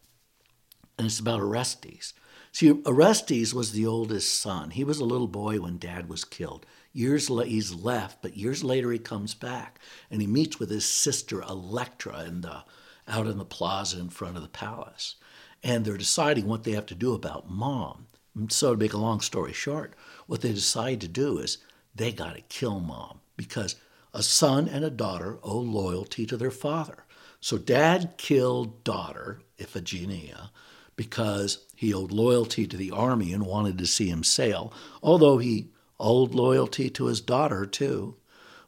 And 0.97 1.07
it's 1.07 1.19
about 1.19 1.39
Orestes. 1.39 2.13
See, 2.57 2.71
Orestes 2.71 3.53
was 3.53 3.71
the 3.71 3.85
oldest 3.85 4.41
son. 4.41 4.71
He 4.71 4.83
was 4.83 4.97
a 4.97 5.05
little 5.05 5.27
boy 5.27 5.61
when 5.61 5.77
dad 5.77 6.09
was 6.09 6.25
killed. 6.25 6.65
Years 6.91 7.29
la- 7.29 7.43
he's 7.43 7.71
left, 7.71 8.23
but 8.23 8.35
years 8.35 8.63
later 8.63 8.91
he 8.91 8.97
comes 8.97 9.35
back 9.35 9.77
and 10.09 10.21
he 10.21 10.25
meets 10.25 10.59
with 10.59 10.71
his 10.71 10.83
sister 10.83 11.43
Electra 11.43 12.23
in 12.23 12.41
the, 12.41 12.63
out 13.07 13.27
in 13.27 13.37
the 13.37 13.45
plaza 13.45 13.99
in 13.99 14.09
front 14.09 14.37
of 14.37 14.41
the 14.41 14.49
palace. 14.49 15.17
And 15.61 15.85
they're 15.85 15.99
deciding 15.99 16.47
what 16.47 16.63
they 16.63 16.71
have 16.71 16.87
to 16.87 16.95
do 16.95 17.13
about 17.13 17.47
mom. 17.47 18.07
And 18.35 18.51
so, 18.51 18.71
to 18.73 18.79
make 18.79 18.93
a 18.93 18.97
long 18.97 19.19
story 19.19 19.53
short, 19.53 19.93
what 20.25 20.41
they 20.41 20.51
decide 20.51 20.99
to 21.01 21.07
do 21.07 21.37
is 21.37 21.59
they 21.93 22.11
got 22.11 22.37
to 22.37 22.41
kill 22.41 22.79
mom 22.79 23.19
because 23.35 23.75
a 24.15 24.23
son 24.23 24.67
and 24.67 24.83
a 24.83 24.89
daughter 24.89 25.37
owe 25.43 25.59
loyalty 25.59 26.25
to 26.25 26.37
their 26.37 26.49
father. 26.49 27.05
So, 27.39 27.59
dad 27.59 28.15
killed 28.17 28.83
daughter, 28.83 29.41
Iphigenia, 29.59 30.49
because 30.95 31.66
he 31.77 31.93
owed 31.93 32.11
loyalty 32.11 32.65
to 32.65 32.75
the 32.75 32.89
army 32.89 33.31
and 33.31 33.45
wanted 33.45 33.77
to 33.77 33.85
see 33.85 34.09
him 34.09 34.23
sail, 34.23 34.73
although 35.03 35.37
he 35.37 35.69
owed 35.99 36.33
loyalty 36.33 36.89
to 36.89 37.05
his 37.05 37.21
daughter 37.21 37.67
too. 37.67 38.15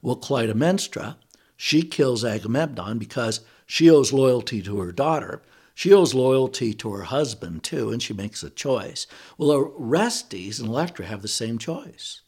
Well, 0.03 0.15
Clytemnestra, 0.15 1.15
she 1.57 1.81
kills 1.81 2.23
Agamemnon 2.23 2.99
because 2.99 3.41
she 3.65 3.89
owes 3.89 4.13
loyalty 4.13 4.61
to 4.61 4.79
her 4.79 4.91
daughter. 4.91 5.41
She 5.73 5.91
owes 5.91 6.13
loyalty 6.13 6.71
to 6.75 6.91
her 6.91 7.05
husband 7.05 7.63
too, 7.63 7.91
and 7.91 7.99
she 7.99 8.13
makes 8.13 8.43
a 8.43 8.49
choice. 8.51 9.07
Well, 9.39 9.53
Orestes 9.53 10.59
and 10.59 10.69
Electra 10.69 11.07
have 11.07 11.23
the 11.23 11.27
same 11.27 11.57
choice, 11.57 12.21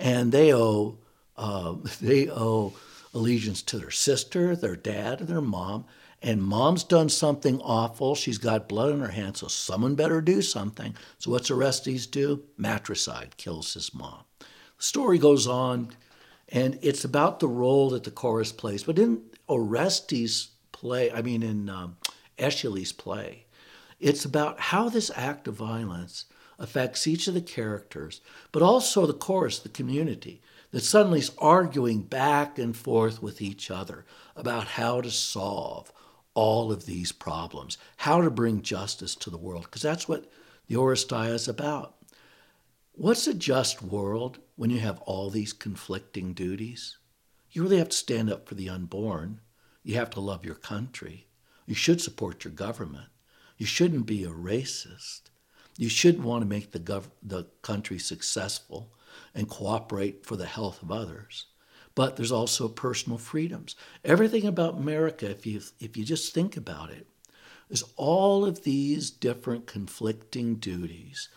and 0.00 0.32
they 0.32 0.54
owe 0.54 0.96
uh, 1.36 1.74
they 2.00 2.30
owe 2.30 2.72
allegiance 3.12 3.60
to 3.60 3.78
their 3.78 3.90
sister, 3.90 4.56
their 4.56 4.76
dad, 4.76 5.20
and 5.20 5.28
their 5.28 5.42
mom, 5.42 5.84
and 6.22 6.42
mom's 6.42 6.84
done 6.84 7.08
something 7.08 7.60
awful. 7.62 8.14
She's 8.14 8.38
got 8.38 8.68
blood 8.68 8.92
on 8.92 9.00
her 9.00 9.08
hands, 9.08 9.40
so 9.40 9.48
someone 9.48 9.96
better 9.96 10.20
do 10.20 10.40
something. 10.40 10.94
So 11.18 11.32
what's 11.32 11.50
Orestes 11.50 12.06
do? 12.06 12.44
Matricide, 12.56 13.36
kills 13.36 13.74
his 13.74 13.92
mom. 13.92 14.22
The 14.38 14.46
story 14.78 15.18
goes 15.18 15.48
on, 15.48 15.90
and 16.48 16.78
it's 16.80 17.04
about 17.04 17.40
the 17.40 17.48
role 17.48 17.90
that 17.90 18.04
the 18.04 18.10
chorus 18.12 18.52
plays. 18.52 18.84
But 18.84 18.98
in 18.98 19.22
Orestes' 19.48 20.50
play, 20.70 21.10
I 21.10 21.22
mean 21.22 21.42
in 21.42 21.68
um, 21.68 21.96
play, 22.96 23.46
it's 23.98 24.24
about 24.24 24.60
how 24.60 24.88
this 24.88 25.10
act 25.16 25.48
of 25.48 25.54
violence 25.54 26.26
affects 26.58 27.06
each 27.06 27.26
of 27.26 27.34
the 27.34 27.40
characters, 27.40 28.20
but 28.52 28.62
also 28.62 29.06
the 29.06 29.12
chorus, 29.12 29.58
the 29.58 29.68
community, 29.68 30.40
that 30.70 30.82
suddenly 30.82 31.18
is 31.18 31.32
arguing 31.38 32.02
back 32.02 32.58
and 32.58 32.76
forth 32.76 33.20
with 33.20 33.42
each 33.42 33.70
other 33.70 34.04
about 34.36 34.68
how 34.68 35.00
to 35.00 35.10
solve 35.10 35.92
all 36.34 36.72
of 36.72 36.86
these 36.86 37.12
problems, 37.12 37.78
how 37.98 38.20
to 38.20 38.30
bring 38.30 38.62
justice 38.62 39.14
to 39.16 39.30
the 39.30 39.38
world, 39.38 39.64
because 39.64 39.82
that's 39.82 40.08
what 40.08 40.30
the 40.66 40.74
Oresteia 40.74 41.34
is 41.34 41.48
about. 41.48 41.96
What's 42.92 43.26
a 43.26 43.34
just 43.34 43.82
world 43.82 44.38
when 44.56 44.70
you 44.70 44.80
have 44.80 45.00
all 45.00 45.30
these 45.30 45.52
conflicting 45.52 46.32
duties? 46.34 46.98
You 47.50 47.62
really 47.62 47.78
have 47.78 47.90
to 47.90 47.96
stand 47.96 48.30
up 48.30 48.48
for 48.48 48.54
the 48.54 48.68
unborn. 48.68 49.40
You 49.82 49.94
have 49.96 50.10
to 50.10 50.20
love 50.20 50.44
your 50.44 50.54
country. 50.54 51.26
You 51.66 51.74
should 51.74 52.00
support 52.00 52.44
your 52.44 52.52
government. 52.52 53.08
You 53.56 53.66
shouldn't 53.66 54.06
be 54.06 54.24
a 54.24 54.30
racist. 54.30 55.22
You 55.76 55.88
should 55.88 56.22
want 56.22 56.42
to 56.42 56.48
make 56.48 56.72
the, 56.72 56.80
gov- 56.80 57.10
the 57.22 57.46
country 57.62 57.98
successful 57.98 58.92
and 59.34 59.48
cooperate 59.48 60.24
for 60.26 60.36
the 60.36 60.46
health 60.46 60.82
of 60.82 60.90
others 60.90 61.46
but 61.94 62.16
there's 62.16 62.32
also 62.32 62.68
personal 62.68 63.18
freedoms. 63.18 63.76
Everything 64.04 64.46
about 64.46 64.78
America, 64.78 65.30
if 65.30 65.46
you 65.46 65.60
if 65.80 65.96
you 65.96 66.04
just 66.04 66.34
think 66.34 66.56
about 66.56 66.90
it, 66.90 67.06
is 67.70 67.84
all 67.96 68.44
of 68.44 68.64
these 68.64 69.10
different 69.10 69.66
conflicting 69.66 70.56
duties 70.56 71.28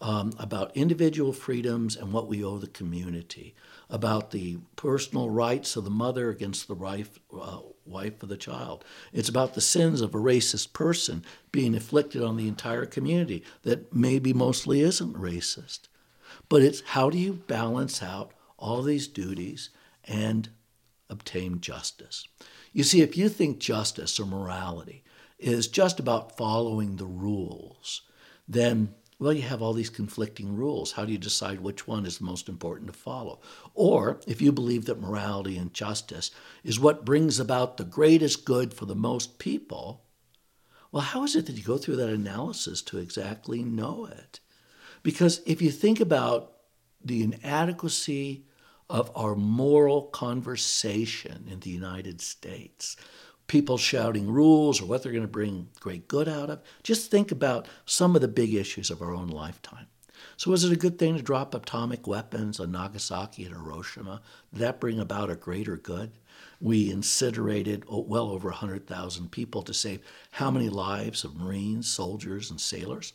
um, 0.00 0.32
about 0.38 0.76
individual 0.76 1.32
freedoms 1.32 1.96
and 1.96 2.12
what 2.12 2.28
we 2.28 2.44
owe 2.44 2.58
the 2.58 2.66
community, 2.66 3.54
about 3.88 4.32
the 4.32 4.58
personal 4.76 5.30
rights 5.30 5.76
of 5.76 5.84
the 5.84 5.90
mother 5.90 6.30
against 6.30 6.68
the 6.68 6.74
wife, 6.74 7.18
uh, 7.32 7.60
wife 7.86 8.22
of 8.22 8.28
the 8.28 8.36
child. 8.36 8.84
It's 9.12 9.28
about 9.28 9.54
the 9.54 9.60
sins 9.60 10.00
of 10.00 10.14
a 10.14 10.18
racist 10.18 10.72
person 10.72 11.24
being 11.52 11.74
inflicted 11.74 12.22
on 12.22 12.36
the 12.36 12.48
entire 12.48 12.86
community 12.86 13.44
that 13.62 13.94
maybe 13.94 14.32
mostly 14.32 14.80
isn't 14.80 15.14
racist. 15.14 15.88
But 16.48 16.62
it's 16.62 16.82
how 16.88 17.08
do 17.08 17.18
you 17.18 17.32
balance 17.32 18.02
out 18.02 18.32
all 18.58 18.82
these 18.82 19.08
duties 19.08 19.70
and 20.06 20.48
obtain 21.08 21.60
justice. 21.60 22.26
You 22.72 22.82
see, 22.82 23.02
if 23.02 23.16
you 23.16 23.28
think 23.28 23.58
justice 23.58 24.18
or 24.18 24.26
morality 24.26 25.04
is 25.38 25.68
just 25.68 26.00
about 26.00 26.36
following 26.36 26.96
the 26.96 27.06
rules, 27.06 28.02
then, 28.48 28.94
well, 29.18 29.32
you 29.32 29.42
have 29.42 29.62
all 29.62 29.72
these 29.72 29.90
conflicting 29.90 30.56
rules. 30.56 30.92
How 30.92 31.04
do 31.04 31.12
you 31.12 31.18
decide 31.18 31.60
which 31.60 31.86
one 31.86 32.06
is 32.06 32.18
the 32.18 32.24
most 32.24 32.48
important 32.48 32.92
to 32.92 32.98
follow? 32.98 33.40
Or 33.74 34.20
if 34.26 34.42
you 34.42 34.52
believe 34.52 34.86
that 34.86 35.00
morality 35.00 35.56
and 35.56 35.72
justice 35.72 36.30
is 36.62 36.80
what 36.80 37.04
brings 37.04 37.38
about 37.38 37.76
the 37.76 37.84
greatest 37.84 38.44
good 38.44 38.74
for 38.74 38.86
the 38.86 38.94
most 38.94 39.38
people, 39.38 40.04
well, 40.90 41.02
how 41.02 41.24
is 41.24 41.34
it 41.36 41.46
that 41.46 41.56
you 41.56 41.62
go 41.62 41.78
through 41.78 41.96
that 41.96 42.08
analysis 42.08 42.80
to 42.82 42.98
exactly 42.98 43.62
know 43.62 44.06
it? 44.06 44.40
Because 45.02 45.42
if 45.44 45.60
you 45.60 45.70
think 45.70 46.00
about 46.00 46.52
the 47.04 47.22
inadequacy 47.22 48.46
of 48.90 49.10
our 49.14 49.34
moral 49.34 50.02
conversation 50.02 51.46
in 51.50 51.60
the 51.60 51.70
United 51.70 52.20
States. 52.20 52.96
People 53.46 53.76
shouting 53.76 54.30
rules 54.30 54.80
or 54.80 54.86
what 54.86 55.02
they're 55.02 55.12
going 55.12 55.22
to 55.22 55.28
bring 55.28 55.68
great 55.80 56.08
good 56.08 56.28
out 56.28 56.50
of. 56.50 56.62
Just 56.82 57.10
think 57.10 57.30
about 57.30 57.68
some 57.84 58.14
of 58.14 58.22
the 58.22 58.28
big 58.28 58.54
issues 58.54 58.90
of 58.90 59.02
our 59.02 59.14
own 59.14 59.28
lifetime. 59.28 59.86
So, 60.36 60.50
was 60.50 60.64
it 60.64 60.72
a 60.72 60.76
good 60.76 60.98
thing 60.98 61.16
to 61.16 61.22
drop 61.22 61.54
atomic 61.54 62.06
weapons 62.06 62.58
on 62.58 62.72
Nagasaki 62.72 63.44
and 63.44 63.54
Hiroshima? 63.54 64.22
Did 64.52 64.60
that 64.60 64.80
bring 64.80 64.98
about 64.98 65.30
a 65.30 65.36
greater 65.36 65.76
good? 65.76 66.12
We 66.60 66.90
incinerated 66.90 67.84
oh, 67.88 68.00
well 68.00 68.30
over 68.30 68.48
100,000 68.48 69.30
people 69.30 69.62
to 69.62 69.74
save 69.74 70.00
how 70.32 70.50
many 70.50 70.68
lives 70.68 71.24
of 71.24 71.36
Marines, 71.36 71.90
soldiers, 71.90 72.50
and 72.50 72.60
sailors? 72.60 73.12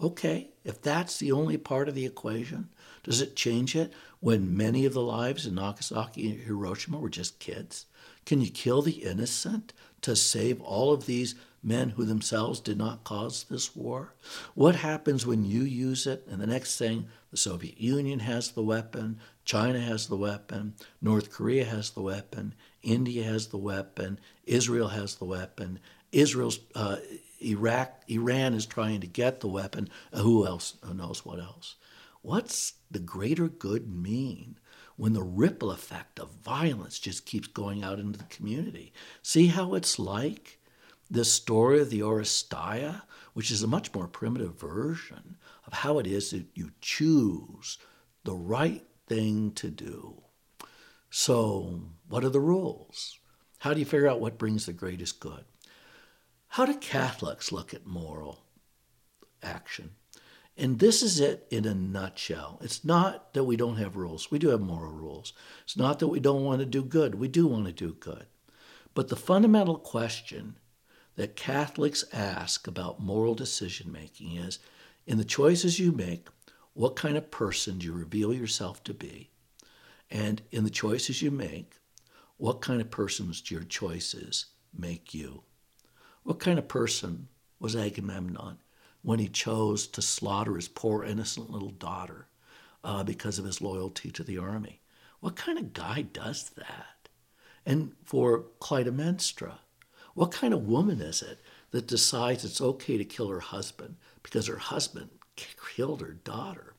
Okay, 0.00 0.50
if 0.64 0.80
that's 0.80 1.18
the 1.18 1.30
only 1.32 1.56
part 1.56 1.88
of 1.88 1.94
the 1.94 2.06
equation, 2.06 2.70
does 3.02 3.20
it 3.20 3.36
change 3.36 3.74
it 3.74 3.92
when 4.20 4.56
many 4.56 4.84
of 4.84 4.92
the 4.92 5.02
lives 5.02 5.46
in 5.46 5.54
Nagasaki 5.54 6.30
and 6.30 6.40
Hiroshima 6.40 6.98
were 6.98 7.08
just 7.08 7.38
kids? 7.38 7.86
Can 8.26 8.40
you 8.40 8.50
kill 8.50 8.82
the 8.82 9.02
innocent 9.04 9.72
to 10.02 10.14
save 10.14 10.60
all 10.60 10.92
of 10.92 11.06
these 11.06 11.34
men 11.62 11.90
who 11.90 12.04
themselves 12.04 12.60
did 12.60 12.78
not 12.78 13.04
cause 13.04 13.44
this 13.44 13.74
war? 13.74 14.14
What 14.54 14.76
happens 14.76 15.26
when 15.26 15.44
you 15.44 15.62
use 15.62 16.06
it 16.06 16.26
and 16.30 16.40
the 16.40 16.46
next 16.46 16.78
thing 16.78 17.08
the 17.30 17.36
Soviet 17.36 17.80
Union 17.80 18.20
has 18.20 18.50
the 18.50 18.62
weapon, 18.62 19.20
China 19.44 19.80
has 19.80 20.08
the 20.08 20.16
weapon, 20.16 20.74
North 21.00 21.30
Korea 21.30 21.64
has 21.64 21.90
the 21.90 22.02
weapon, 22.02 22.54
India 22.82 23.24
has 23.24 23.48
the 23.48 23.58
weapon, 23.58 24.18
Israel 24.44 24.88
has 24.88 25.16
the 25.16 25.24
weapon, 25.24 25.78
Israel's 26.12 26.60
uh, 26.74 26.96
Iraq, 27.42 28.02
Iran 28.08 28.54
is 28.54 28.66
trying 28.66 29.00
to 29.00 29.06
get 29.06 29.40
the 29.40 29.48
weapon. 29.48 29.88
Who 30.12 30.46
else? 30.46 30.74
Who 30.82 30.94
knows 30.94 31.24
what 31.24 31.38
else? 31.38 31.76
What's 32.22 32.74
the 32.90 32.98
greater 32.98 33.48
good 33.48 33.88
mean 33.88 34.58
when 34.96 35.14
the 35.14 35.22
ripple 35.22 35.70
effect 35.70 36.20
of 36.20 36.30
violence 36.44 36.98
just 36.98 37.24
keeps 37.24 37.48
going 37.48 37.82
out 37.82 37.98
into 37.98 38.18
the 38.18 38.24
community? 38.24 38.92
See 39.22 39.46
how 39.46 39.74
it's 39.74 39.98
like 39.98 40.58
the 41.10 41.24
story 41.24 41.80
of 41.80 41.90
the 41.90 42.00
Oresteia, 42.00 43.02
which 43.32 43.50
is 43.50 43.62
a 43.62 43.66
much 43.68 43.94
more 43.94 44.06
primitive 44.06 44.60
version 44.60 45.36
of 45.66 45.72
how 45.72 45.98
it 45.98 46.06
is 46.06 46.30
that 46.30 46.46
you 46.54 46.72
choose 46.80 47.78
the 48.24 48.34
right 48.34 48.84
thing 49.06 49.52
to 49.52 49.70
do. 49.70 50.22
So, 51.08 51.80
what 52.08 52.24
are 52.24 52.28
the 52.28 52.40
rules? 52.40 53.18
How 53.58 53.72
do 53.72 53.80
you 53.80 53.86
figure 53.86 54.08
out 54.08 54.20
what 54.20 54.38
brings 54.38 54.66
the 54.66 54.72
greatest 54.72 55.20
good? 55.20 55.44
How 56.48 56.66
do 56.66 56.74
Catholics 56.74 57.50
look 57.50 57.72
at 57.72 57.86
moral 57.86 58.44
action? 59.42 59.92
And 60.56 60.78
this 60.78 61.02
is 61.02 61.20
it 61.20 61.46
in 61.50 61.64
a 61.64 61.74
nutshell. 61.74 62.58
It's 62.62 62.84
not 62.84 63.32
that 63.34 63.44
we 63.44 63.56
don't 63.56 63.76
have 63.76 63.96
rules. 63.96 64.30
We 64.30 64.38
do 64.38 64.48
have 64.48 64.60
moral 64.60 64.92
rules. 64.92 65.32
It's 65.64 65.76
not 65.76 65.98
that 66.00 66.08
we 66.08 66.20
don't 66.20 66.44
want 66.44 66.60
to 66.60 66.66
do 66.66 66.82
good. 66.82 67.14
We 67.14 67.28
do 67.28 67.46
want 67.46 67.66
to 67.66 67.72
do 67.72 67.94
good. 67.94 68.26
But 68.92 69.08
the 69.08 69.16
fundamental 69.16 69.78
question 69.78 70.56
that 71.16 71.36
Catholics 71.36 72.04
ask 72.12 72.66
about 72.66 73.00
moral 73.00 73.34
decision 73.34 73.90
making 73.90 74.36
is 74.36 74.58
in 75.06 75.18
the 75.18 75.24
choices 75.24 75.78
you 75.78 75.92
make, 75.92 76.28
what 76.74 76.96
kind 76.96 77.16
of 77.16 77.30
person 77.30 77.78
do 77.78 77.86
you 77.86 77.92
reveal 77.92 78.32
yourself 78.32 78.82
to 78.84 78.94
be? 78.94 79.30
And 80.10 80.42
in 80.50 80.64
the 80.64 80.70
choices 80.70 81.22
you 81.22 81.30
make, 81.30 81.76
what 82.36 82.60
kind 82.60 82.80
of 82.80 82.90
persons 82.90 83.40
do 83.40 83.54
your 83.54 83.64
choices 83.64 84.46
make 84.76 85.14
you? 85.14 85.42
What 86.22 86.38
kind 86.38 86.58
of 86.58 86.68
person 86.68 87.28
was 87.58 87.76
Agamemnon 87.76 88.58
when 89.02 89.18
he 89.18 89.28
chose 89.28 89.86
to 89.88 90.02
slaughter 90.02 90.56
his 90.56 90.68
poor 90.68 91.04
innocent 91.04 91.50
little 91.50 91.70
daughter 91.70 92.26
uh, 92.84 93.02
because 93.02 93.38
of 93.38 93.44
his 93.44 93.60
loyalty 93.60 94.10
to 94.10 94.22
the 94.22 94.38
army? 94.38 94.80
What 95.20 95.36
kind 95.36 95.58
of 95.58 95.72
guy 95.72 96.02
does 96.02 96.50
that? 96.50 97.08
And 97.66 97.92
for 98.04 98.44
Clytemnestra, 98.60 99.58
what 100.14 100.32
kind 100.32 100.52
of 100.52 100.66
woman 100.66 101.00
is 101.00 101.22
it 101.22 101.40
that 101.70 101.86
decides 101.86 102.44
it's 102.44 102.60
okay 102.60 102.96
to 102.96 103.04
kill 103.04 103.28
her 103.28 103.40
husband 103.40 103.96
because 104.22 104.46
her 104.46 104.56
husband 104.56 105.10
killed 105.36 106.00
her 106.00 106.12
daughter? 106.12 106.74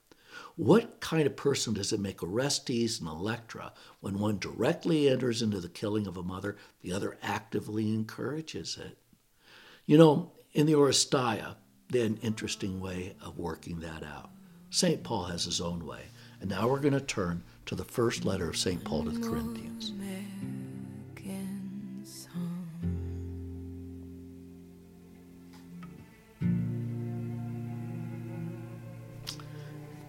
What 0.56 1.00
kind 1.00 1.26
of 1.26 1.36
person 1.36 1.74
does 1.74 1.94
it 1.94 2.00
make 2.00 2.22
Orestes 2.22 3.00
and 3.00 3.08
Electra 3.08 3.74
when 4.00 4.20
one 4.20 4.38
directly 4.38 5.10
enters 5.10 5.42
into 5.42 5.60
the 5.60 5.70
killing 5.70 6.08
of 6.08 6.18
a 6.18 6.24
mother, 6.24 6.58
the 6.82 6.92
other 6.92 7.18
actively 7.22 7.94
encourages 7.94 8.78
it? 8.78 8.98
You 9.86 9.98
know, 9.98 10.34
in 10.54 10.66
the 10.66 10.74
Oresteia, 10.74 11.56
an 11.94 12.20
interesting 12.22 12.80
way 12.80 13.16
of 13.22 13.38
working 13.38 13.80
that 13.82 14.04
out. 14.04 14.30
St. 14.70 15.04
Paul 15.04 15.26
has 15.26 15.46
his 15.46 15.60
own 15.60 15.86
way. 15.86 16.06
And 16.40 16.50
now 16.50 16.68
we're 16.68 16.80
going 16.80 16.94
to 16.94 17.02
turn 17.02 17.44
to 17.68 17.76
the 17.76 17.84
first 17.84 18.26
letter 18.26 18.50
of 18.50 18.58
St. 18.58 18.84
Paul 18.84 19.04
to 19.04 19.12
the 19.12 19.28
Corinthians. 19.28 19.92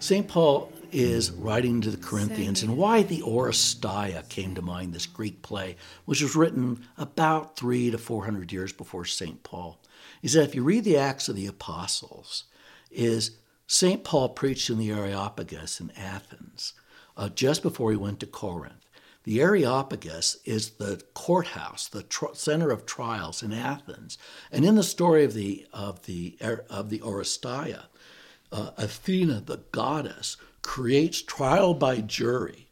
St. 0.03 0.27
Paul 0.27 0.69
is 0.91 1.31
writing 1.31 1.79
to 1.79 1.89
the 1.89 1.95
Corinthians, 1.95 2.61
and 2.61 2.75
why 2.75 3.03
the 3.03 3.21
Oresteia 3.21 4.27
came 4.27 4.53
to 4.55 4.61
mind, 4.61 4.93
this 4.93 5.05
Greek 5.05 5.41
play, 5.41 5.77
which 6.03 6.21
was 6.21 6.35
written 6.35 6.85
about 6.97 7.55
three 7.55 7.89
to 7.89 7.97
four 7.97 8.25
hundred 8.25 8.51
years 8.51 8.73
before 8.73 9.05
St. 9.05 9.41
Paul, 9.43 9.79
is 10.23 10.33
that 10.33 10.43
if 10.43 10.55
you 10.55 10.63
read 10.63 10.85
the 10.85 10.97
Acts 10.97 11.29
of 11.29 11.35
the 11.35 11.45
Apostles, 11.45 12.45
is 12.89 13.37
St. 13.67 14.03
Paul 14.03 14.29
preached 14.29 14.69
in 14.69 14.77
the 14.77 14.91
Areopagus 14.91 15.79
in 15.79 15.91
Athens 15.91 16.73
uh, 17.17 17.29
just 17.29 17.61
before 17.61 17.91
he 17.91 17.97
went 17.97 18.19
to 18.21 18.25
Corinth. 18.25 18.87
The 19.23 19.41
Areopagus 19.41 20.37
is 20.45 20.71
the 20.71 21.01
courthouse, 21.13 21.87
the 21.87 22.03
tr- 22.03 22.33
center 22.33 22.71
of 22.71 22.85
trials 22.85 23.41
in 23.41 23.53
Athens, 23.53 24.17
and 24.51 24.65
in 24.65 24.75
the 24.75 24.83
story 24.83 25.23
of 25.23 25.33
the 25.33 25.65
of 25.71 26.05
the 26.05 26.37
of 26.41 26.89
the 26.89 26.99
Oresteia, 26.99 27.85
uh, 28.51 28.71
Athena, 28.77 29.41
the 29.45 29.61
goddess, 29.71 30.35
creates 30.61 31.21
trial 31.21 31.73
by 31.73 32.01
jury, 32.01 32.67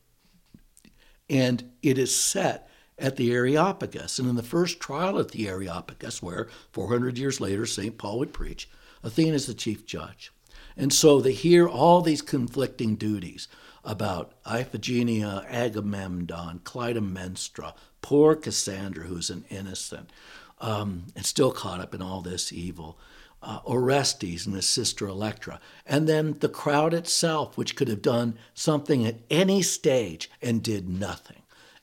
and 1.30 1.72
it 1.82 1.98
is 1.98 2.14
set 2.14 2.70
at 3.02 3.16
the 3.16 3.34
Areopagus. 3.34 4.20
And 4.20 4.30
in 4.30 4.36
the 4.36 4.44
first 4.44 4.80
trial 4.80 5.20
at 5.20 5.32
the 5.32 5.48
Areopagus, 5.48 6.22
where 6.22 6.48
400 6.72 7.18
years 7.18 7.42
later 7.42 7.66
St. 7.66 7.98
Paul 7.98 8.20
would 8.20 8.34
preach, 8.34 8.70
Athena 9.04 9.34
is 9.34 9.48
the 9.48 9.54
chief 9.54 9.86
judge. 9.86 10.32
And 10.78 10.94
so 10.94 11.20
they 11.20 11.34
hear 11.34 11.68
all 11.68 12.02
these 12.02 12.22
conflicting 12.22 12.96
duties 12.96 13.48
about 13.84 14.34
Iphigenia, 14.46 15.46
Agamemnon, 15.50 16.60
Clytemnestra, 16.64 17.74
poor 18.02 18.36
Cassandra, 18.36 19.06
who's 19.06 19.30
an 19.30 19.44
innocent, 19.50 20.12
um, 20.60 21.06
and 21.16 21.26
still 21.26 21.52
caught 21.52 21.82
up 21.82 21.96
in 21.96 22.02
all 22.02 22.22
this 22.22 22.54
evil 22.54 22.98
uh, 23.44 23.60
Orestes 23.66 24.46
and 24.46 24.56
his 24.56 24.68
sister 24.68 25.08
Electra, 25.08 25.60
and 25.86 26.08
then 26.08 26.38
the 26.40 26.50
crowd 26.50 26.94
itself, 26.94 27.58
which 27.58 27.76
could 27.76 27.88
have 27.88 28.02
done 28.02 28.38
something 28.54 29.06
at 29.06 29.16
any 29.30 29.62
stage 29.62 30.30
and 30.42 30.62
did 30.62 30.88
nothing. 30.88 31.41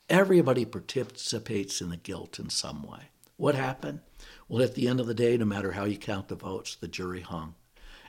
Everybody 0.09 0.65
participates 0.65 1.81
in 1.81 1.91
the 1.91 1.97
guilt 1.97 2.39
in 2.39 2.49
some 2.51 2.83
way. 2.83 3.11
What 3.37 3.55
happened? 3.55 4.01
Well, 4.49 4.63
at 4.63 4.75
the 4.75 4.89
end 4.89 5.01
of 5.01 5.07
the 5.07 5.15
day, 5.15 5.37
no 5.37 5.45
matter 5.45 5.73
how 5.73 5.85
you 5.85 5.99
count 5.99 6.29
the 6.29 6.35
votes, 6.35 6.77
the 6.77 6.89
jury 6.89 7.21
hung. 7.21 7.55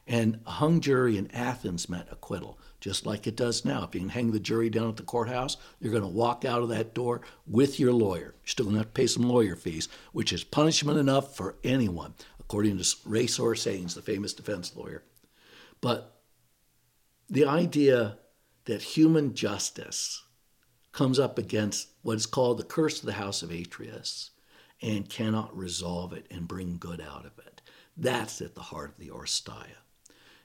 And 0.07 0.39
a 0.45 0.51
hung 0.51 0.79
jury 0.79 1.17
in 1.17 1.29
Athens 1.31 1.87
meant 1.87 2.07
acquittal, 2.09 2.57
just 2.79 3.05
like 3.05 3.27
it 3.27 3.35
does 3.35 3.63
now. 3.63 3.83
If 3.83 3.93
you 3.93 4.01
can 4.01 4.09
hang 4.09 4.31
the 4.31 4.39
jury 4.39 4.69
down 4.69 4.89
at 4.89 4.97
the 4.97 5.03
courthouse, 5.03 5.57
you're 5.79 5.91
going 5.91 6.01
to 6.03 6.09
walk 6.09 6.45
out 6.45 6.63
of 6.63 6.69
that 6.69 6.95
door 6.95 7.21
with 7.45 7.79
your 7.79 7.93
lawyer. 7.93 8.33
You're 8.41 8.47
still 8.47 8.65
going 8.65 8.75
to 8.75 8.79
have 8.79 8.87
to 8.87 8.93
pay 8.93 9.05
some 9.05 9.29
lawyer 9.29 9.55
fees, 9.55 9.87
which 10.11 10.33
is 10.33 10.43
punishment 10.43 10.97
enough 10.97 11.35
for 11.35 11.57
anyone 11.63 12.15
according 12.39 12.79
to 12.79 12.95
Ray 13.05 13.27
Haynes, 13.27 13.93
the 13.93 14.01
famous 14.01 14.33
defense 14.33 14.75
lawyer. 14.75 15.03
But 15.81 16.21
the 17.29 17.45
idea 17.45 18.17
that 18.65 18.81
human 18.81 19.35
justice 19.35 20.23
comes 20.91 21.19
up 21.19 21.37
against 21.37 21.89
what 22.01 22.17
is 22.17 22.25
called 22.25 22.57
the 22.57 22.63
curse 22.63 22.99
of 22.99 23.05
the 23.05 23.13
house 23.13 23.41
of 23.41 23.51
Atreus 23.51 24.31
and 24.81 25.09
cannot 25.09 25.55
resolve 25.55 26.13
it 26.13 26.25
and 26.31 26.47
bring 26.47 26.77
good 26.77 27.01
out 27.01 27.25
of 27.25 27.37
it. 27.45 27.61
That's 27.97 28.41
at 28.41 28.55
the 28.55 28.61
heart 28.61 28.91
of 28.91 28.97
the 28.97 29.11
Oresteia. 29.11 29.83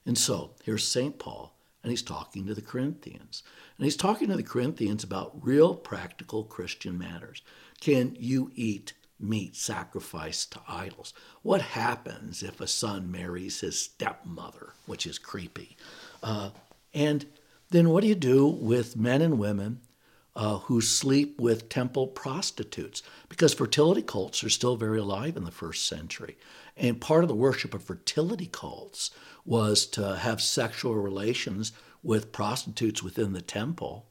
And 0.05 0.19
so 0.19 0.51
here's 0.65 0.87
St. 0.87 1.19
Paul, 1.19 1.57
and 1.83 1.91
he's 1.91 2.03
talking 2.03 2.47
to 2.47 2.55
the 2.55 2.61
Corinthians. 2.61 3.43
And 3.79 3.85
he's 3.85 3.97
talking 3.97 4.29
to 4.29 4.37
the 4.37 4.43
Corinthians 4.43 5.05
about 5.05 5.45
real 5.45 5.75
practical 5.75 6.45
Christian 6.45 6.99
matters. 6.99 7.43
Can 7.81 8.17
you 8.19 8.51
eat 8.55 8.93
meat 9.19 9.57
sacrificed 9.57 10.53
to 10.53 10.61
idols. 10.69 11.15
What 11.43 11.61
happens 11.61 12.43
if 12.43 12.61
a 12.61 12.67
son 12.67 13.11
marries 13.11 13.61
his 13.61 13.79
stepmother, 13.79 14.75
which 14.87 15.07
is 15.07 15.19
creepy? 15.19 15.77
Uh, 16.23 16.51
and 16.93 17.27
then 17.71 17.91
what 17.91 18.03
do 18.03 18.09
you 18.09 18.15
do 18.15 18.47
with 18.47 18.97
men 18.97 19.23
and 19.23 19.39
women 19.39 19.81
uh, 20.37 20.59
who 20.59 20.81
sleep 20.81 21.41
with 21.41 21.69
temple 21.69 22.07
prostitutes? 22.09 23.03
Because 23.29 23.55
fertility 23.55 24.03
cults 24.03 24.43
are 24.43 24.51
still 24.51 24.77
very 24.77 24.99
alive 24.99 25.37
in 25.37 25.45
the 25.45 25.51
first 25.51 25.87
century. 25.87 26.37
And 26.77 27.01
part 27.01 27.25
of 27.25 27.29
the 27.29 27.35
worship 27.35 27.75
of 27.75 27.85
fertility 27.85 28.49
cults 28.51 29.11
was 29.45 29.87
to 29.87 30.17
have 30.17 30.41
sexual 30.41 30.95
relations 30.95 31.73
with 32.03 32.33
prostitutes 32.33 33.03
within 33.03 33.33
the 33.33 33.43
temple. 33.43 34.07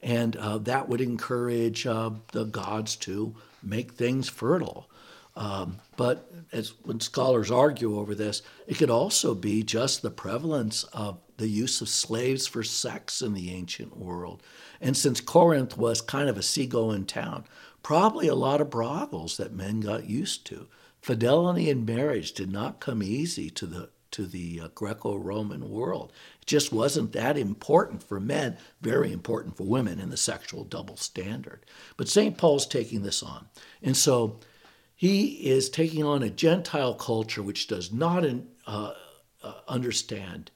And 0.00 0.36
uh, 0.36 0.58
that 0.58 0.88
would 0.88 1.00
encourage 1.00 1.86
uh, 1.86 2.10
the 2.32 2.44
gods 2.44 2.96
to 2.96 3.34
make 3.62 3.92
things 3.92 4.28
fertile. 4.28 4.88
Um, 5.36 5.78
but 5.96 6.30
as 6.52 6.74
when 6.84 7.00
scholars 7.00 7.50
argue 7.50 7.98
over 7.98 8.14
this, 8.14 8.42
it 8.66 8.76
could 8.76 8.90
also 8.90 9.34
be 9.34 9.62
just 9.62 10.02
the 10.02 10.10
prevalence 10.10 10.84
of 10.92 11.18
the 11.36 11.48
use 11.48 11.80
of 11.80 11.88
slaves 11.88 12.46
for 12.46 12.62
sex 12.62 13.20
in 13.20 13.34
the 13.34 13.50
ancient 13.50 13.96
world. 13.96 14.42
And 14.80 14.96
since 14.96 15.20
Corinth 15.20 15.76
was 15.76 16.00
kind 16.00 16.28
of 16.28 16.38
a 16.38 16.42
seagoing 16.42 17.06
town, 17.06 17.44
probably 17.82 18.28
a 18.28 18.34
lot 18.34 18.60
of 18.60 18.70
brothels 18.70 19.36
that 19.36 19.52
men 19.52 19.80
got 19.80 20.08
used 20.08 20.46
to. 20.46 20.68
Fidelity 21.00 21.68
in 21.68 21.84
marriage 21.84 22.32
did 22.32 22.50
not 22.50 22.80
come 22.80 23.02
easy 23.02 23.50
to 23.50 23.66
the 23.66 23.90
to 24.12 24.26
the 24.26 24.60
uh, 24.60 24.68
Greco-Roman 24.76 25.68
world. 25.68 26.12
It 26.40 26.46
just 26.46 26.72
wasn't 26.72 27.10
that 27.14 27.36
important 27.36 28.00
for 28.00 28.20
men, 28.20 28.56
very 28.80 29.12
important 29.12 29.56
for 29.56 29.64
women 29.64 29.98
in 29.98 30.08
the 30.10 30.16
sexual 30.16 30.62
double 30.62 30.96
standard. 30.96 31.66
But 31.96 32.08
St. 32.08 32.38
Paul's 32.38 32.64
taking 32.64 33.02
this 33.02 33.24
on. 33.24 33.46
And 33.82 33.96
so 33.96 34.38
he 34.94 35.48
is 35.48 35.68
taking 35.68 36.04
on 36.04 36.22
a 36.22 36.30
Gentile 36.30 36.94
culture 36.94 37.42
which 37.42 37.66
does 37.66 37.92
not 37.92 38.24
uh, 38.66 38.92
uh, 39.42 39.52
understand 39.68 40.50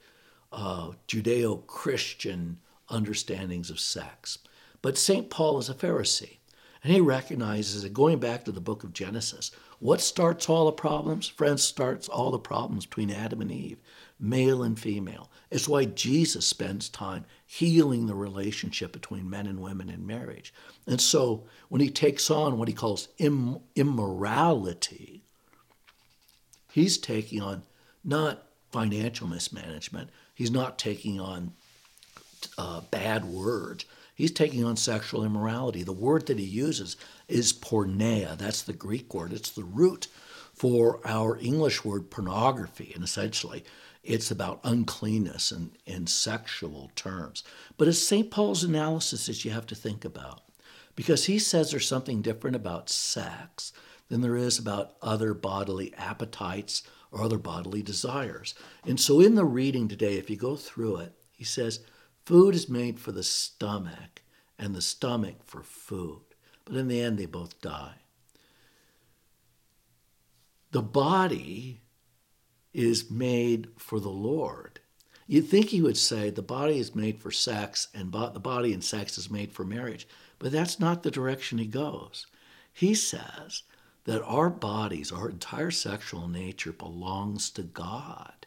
uh, 0.53 0.93
Judeo 1.07 1.67
Christian 1.67 2.59
understandings 2.89 3.71
of 3.71 3.81
sex. 3.81 4.39
But 4.81 4.97
St. 4.97 5.29
Paul 5.29 5.59
is 5.59 5.69
a 5.69 5.75
Pharisee, 5.75 6.39
and 6.83 6.93
he 6.93 7.01
recognizes 7.01 7.83
that 7.83 7.93
going 7.93 8.19
back 8.19 8.45
to 8.45 8.53
the 8.53 8.61
book 8.61 8.85
of 8.85 8.93
Genesis, 8.93 9.51
what 9.81 10.01
starts 10.01 10.49
all 10.49 10.67
the 10.67 10.73
problems? 10.73 11.29
Friends, 11.29 11.63
starts 11.63 12.09
all 12.09 12.31
the 12.31 12.39
problems 12.39 12.87
between 12.87 13.11
Adam 13.11 13.41
and 13.41 13.51
Eve, 13.51 13.79
male 14.21 14.63
and 14.63 14.79
female. 14.79 15.31
It's 15.51 15.69
why 15.69 15.85
Jesus 15.85 16.47
spends 16.47 16.89
time 16.89 17.25
healing 17.47 18.07
the 18.07 18.15
relationship 18.15 18.93
between 18.93 19.31
men 19.31 19.47
and 19.47 19.61
women 19.61 19.89
in 19.89 20.07
marriage. 20.07 20.53
And 20.87 21.01
so 21.01 21.45
when 21.69 21.81
he 21.81 21.91
takes 21.91 22.31
on 22.31 22.59
what 22.59 22.69
he 22.69 22.75
calls 22.75 23.09
Im- 23.19 23.61
immorality, 23.75 25.23
he's 26.71 26.99
taking 26.99 27.41
on 27.41 27.63
not 28.05 28.43
financial 28.71 29.27
mismanagement, 29.27 30.11
he's 30.35 30.51
not 30.51 30.79
taking 30.79 31.21
on 31.21 31.53
uh, 32.57 32.81
bad 32.91 33.25
words. 33.25 33.85
He's 34.15 34.33
taking 34.33 34.65
on 34.65 34.77
sexual 34.77 35.25
immorality. 35.25 35.85
The 35.85 35.93
word 35.93 36.27
that 36.27 36.41
he 36.41 36.45
uses 36.45 36.97
is 37.29 37.53
porneia. 37.53 38.37
That's 38.37 38.63
the 38.63 38.73
Greek 38.73 39.15
word. 39.15 39.33
It's 39.33 39.51
the 39.53 39.63
root 39.63 40.09
for 40.53 41.01
our 41.05 41.39
English 41.39 41.85
word 41.85 42.11
pornography. 42.11 42.91
And 42.95 43.05
essentially, 43.05 43.65
it's 44.09 44.31
about 44.31 44.61
uncleanness 44.65 45.53
and 45.53 45.71
in 45.85 46.07
sexual 46.07 46.91
terms. 46.97 47.45
But 47.77 47.89
it's 47.89 47.99
St. 47.99 48.31
Paul's 48.31 48.65
analysis 48.65 49.27
that 49.27 49.45
you 49.45 49.51
have 49.51 49.67
to 49.67 49.75
think 49.75 50.03
about 50.03 50.41
because 50.97 51.27
he 51.27 51.39
says 51.39 51.71
there's 51.71 51.87
something 51.87 52.23
different 52.23 52.57
about 52.57 52.89
sex 52.89 53.73
than 54.09 54.23
there 54.23 54.37
is 54.37 54.59
about 54.59 54.97
other 55.03 55.35
bodily 55.35 55.93
appetites 55.95 56.83
or 57.13 57.23
other 57.23 57.37
bodily 57.37 57.83
desires. 57.83 58.55
And 58.87 58.99
so 58.99 59.21
in 59.21 59.35
the 59.35 59.45
reading 59.45 59.89
today, 59.89 60.15
if 60.15 60.31
you 60.31 60.37
go 60.37 60.57
through 60.57 60.97
it, 60.97 61.13
he 61.37 61.45
says, 61.45 61.81
Food 62.25 62.55
is 62.55 62.69
made 62.69 62.99
for 62.99 63.13
the 63.13 63.23
stomach 63.23 64.23
and 64.59 64.75
the 64.75 64.83
stomach 64.83 65.45
for 65.45 65.63
food. 65.63 66.23
But 66.65 66.77
in 66.77 66.89
the 66.89 67.01
end, 67.01 67.19
they 67.19 67.27
both 67.27 67.61
die. 67.61 67.97
The 70.71 70.83
body 70.83 71.83
is 72.73 73.11
made 73.11 73.69
for 73.77 74.01
the 74.01 74.09
Lord. 74.09 74.81
You'd 75.27 75.49
think 75.49 75.67
he 75.67 75.83
would 75.83 75.99
say 75.99 76.31
the 76.31 76.43
body 76.43 76.79
is 76.79 76.95
made 76.95 77.21
for 77.21 77.31
sex 77.31 77.89
and 77.95 78.13
the 78.13 78.41
body 78.41 78.73
and 78.73 78.83
sex 78.83 79.19
is 79.19 79.31
made 79.31 79.53
for 79.53 79.65
marriage, 79.65 80.09
but 80.39 80.53
that's 80.53 80.81
not 80.81 81.03
the 81.03 81.11
direction 81.11 81.59
he 81.59 81.67
goes. 81.67 82.27
He 82.73 82.95
says 82.95 83.63
that 84.05 84.23
our 84.23 84.49
bodies, 84.49 85.13
our 85.13 85.29
entire 85.29 85.71
sexual 85.71 86.29
nature 86.29 86.73
belongs 86.73 87.51
to 87.51 87.63
God, 87.63 88.47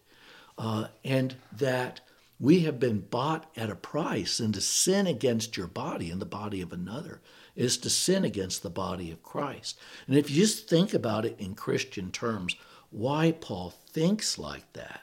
uh, 0.57 0.87
and 1.03 1.35
that 1.51 2.01
we 2.39 2.61
have 2.61 2.79
been 2.79 3.01
bought 3.01 3.51
at 3.55 3.69
a 3.69 3.75
price, 3.75 4.39
and 4.39 4.51
to 4.55 4.61
sin 4.61 5.05
against 5.05 5.55
your 5.55 5.67
body 5.67 6.09
and 6.09 6.19
the 6.19 6.25
body 6.25 6.61
of 6.61 6.73
another 6.73 7.21
is 7.55 7.77
to 7.77 7.89
sin 7.91 8.25
against 8.25 8.63
the 8.63 8.69
body 8.69 9.11
of 9.11 9.21
Christ. 9.21 9.77
And 10.07 10.17
if 10.17 10.31
you 10.31 10.37
just 10.37 10.67
think 10.67 10.95
about 10.95 11.25
it 11.25 11.35
in 11.37 11.53
Christian 11.53 12.09
terms, 12.09 12.55
why 12.91 13.31
Paul 13.31 13.71
thinks 13.71 14.37
like 14.37 14.71
that, 14.73 15.01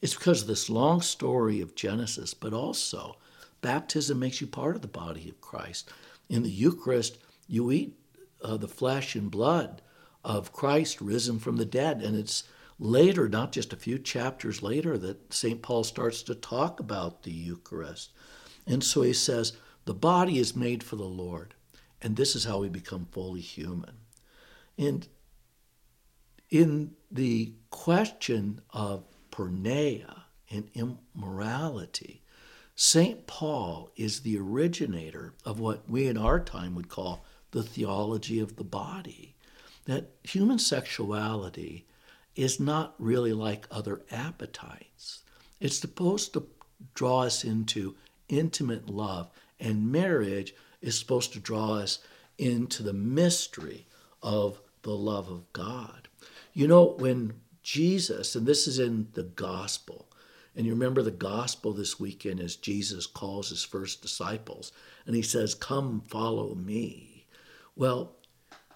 it's 0.00 0.14
because 0.14 0.42
of 0.42 0.48
this 0.48 0.68
long 0.68 1.00
story 1.00 1.60
of 1.60 1.74
Genesis, 1.74 2.34
but 2.34 2.52
also 2.52 3.16
baptism 3.60 4.18
makes 4.18 4.40
you 4.40 4.46
part 4.46 4.76
of 4.76 4.82
the 4.82 4.88
body 4.88 5.28
of 5.28 5.40
Christ. 5.40 5.90
In 6.28 6.42
the 6.42 6.50
Eucharist, 6.50 7.18
you 7.46 7.70
eat 7.70 7.94
uh, 8.42 8.56
the 8.56 8.68
flesh 8.68 9.14
and 9.14 9.30
blood 9.30 9.82
of 10.24 10.52
Christ 10.52 11.00
risen 11.00 11.38
from 11.38 11.56
the 11.56 11.64
dead, 11.64 12.02
and 12.02 12.16
it's 12.16 12.44
later, 12.78 13.28
not 13.28 13.52
just 13.52 13.72
a 13.72 13.76
few 13.76 13.98
chapters 13.98 14.62
later, 14.62 14.98
that 14.98 15.32
St. 15.32 15.62
Paul 15.62 15.84
starts 15.84 16.22
to 16.24 16.34
talk 16.34 16.80
about 16.80 17.22
the 17.22 17.30
Eucharist. 17.30 18.10
And 18.66 18.82
so 18.82 19.02
he 19.02 19.12
says, 19.12 19.52
the 19.84 19.94
body 19.94 20.38
is 20.38 20.56
made 20.56 20.82
for 20.82 20.96
the 20.96 21.04
Lord, 21.04 21.54
and 22.02 22.16
this 22.16 22.34
is 22.34 22.44
how 22.44 22.58
we 22.58 22.68
become 22.68 23.06
fully 23.12 23.40
human. 23.40 23.98
And 24.76 25.06
in 26.50 26.92
the 27.10 27.52
question 27.70 28.60
of 28.70 29.04
porneia 29.30 30.22
and 30.50 30.68
immorality, 30.74 32.22
St. 32.74 33.26
Paul 33.26 33.90
is 33.96 34.20
the 34.20 34.38
originator 34.38 35.34
of 35.44 35.58
what 35.58 35.88
we 35.88 36.06
in 36.06 36.16
our 36.18 36.40
time 36.40 36.74
would 36.74 36.88
call 36.88 37.24
the 37.50 37.62
theology 37.62 38.38
of 38.38 38.56
the 38.56 38.64
body. 38.64 39.34
That 39.86 40.10
human 40.22 40.58
sexuality 40.58 41.86
is 42.34 42.60
not 42.60 42.94
really 42.98 43.32
like 43.32 43.66
other 43.70 44.02
appetites. 44.10 45.22
It's 45.58 45.78
supposed 45.78 46.34
to 46.34 46.46
draw 46.94 47.22
us 47.22 47.44
into 47.44 47.96
intimate 48.28 48.90
love, 48.90 49.30
and 49.58 49.90
marriage 49.90 50.54
is 50.82 50.98
supposed 50.98 51.32
to 51.32 51.40
draw 51.40 51.76
us 51.76 52.00
into 52.36 52.82
the 52.82 52.92
mystery 52.92 53.86
of 54.22 54.60
the 54.82 54.94
love 54.94 55.28
of 55.28 55.50
God. 55.52 56.05
You 56.56 56.66
know, 56.66 56.94
when 56.96 57.34
Jesus, 57.62 58.34
and 58.34 58.46
this 58.46 58.66
is 58.66 58.78
in 58.78 59.08
the 59.12 59.24
gospel, 59.24 60.08
and 60.56 60.64
you 60.64 60.72
remember 60.72 61.02
the 61.02 61.10
gospel 61.10 61.74
this 61.74 62.00
weekend 62.00 62.40
as 62.40 62.56
Jesus 62.56 63.06
calls 63.06 63.50
his 63.50 63.62
first 63.62 64.00
disciples, 64.00 64.72
and 65.04 65.14
he 65.14 65.20
says, 65.20 65.54
Come, 65.54 66.00
follow 66.08 66.54
me. 66.54 67.26
Well, 67.76 68.16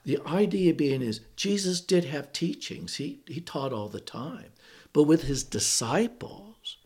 the 0.05 0.19
idea 0.27 0.75
being 0.75 1.01
is 1.01 1.23
Jesus 1.37 1.81
did 1.81 2.05
have 2.05 2.35
teachings, 2.35 2.97
he, 2.97 3.21
he 3.27 3.40
taught 3.40 3.73
all 3.73 3.88
the 3.88 3.99
time. 3.99 4.51
But 4.93 5.05
with 5.05 5.23
his 5.23 5.43
disciples, 5.43 6.77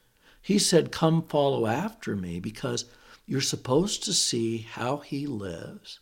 he 0.41 0.61
said, 0.61 0.93
Come 0.93 1.23
follow 1.23 1.67
after 1.67 2.15
me 2.15 2.39
because 2.39 2.85
you're 3.27 3.41
supposed 3.41 4.05
to 4.05 4.13
see 4.13 4.59
how 4.59 4.99
he 4.99 5.27
lives 5.27 5.99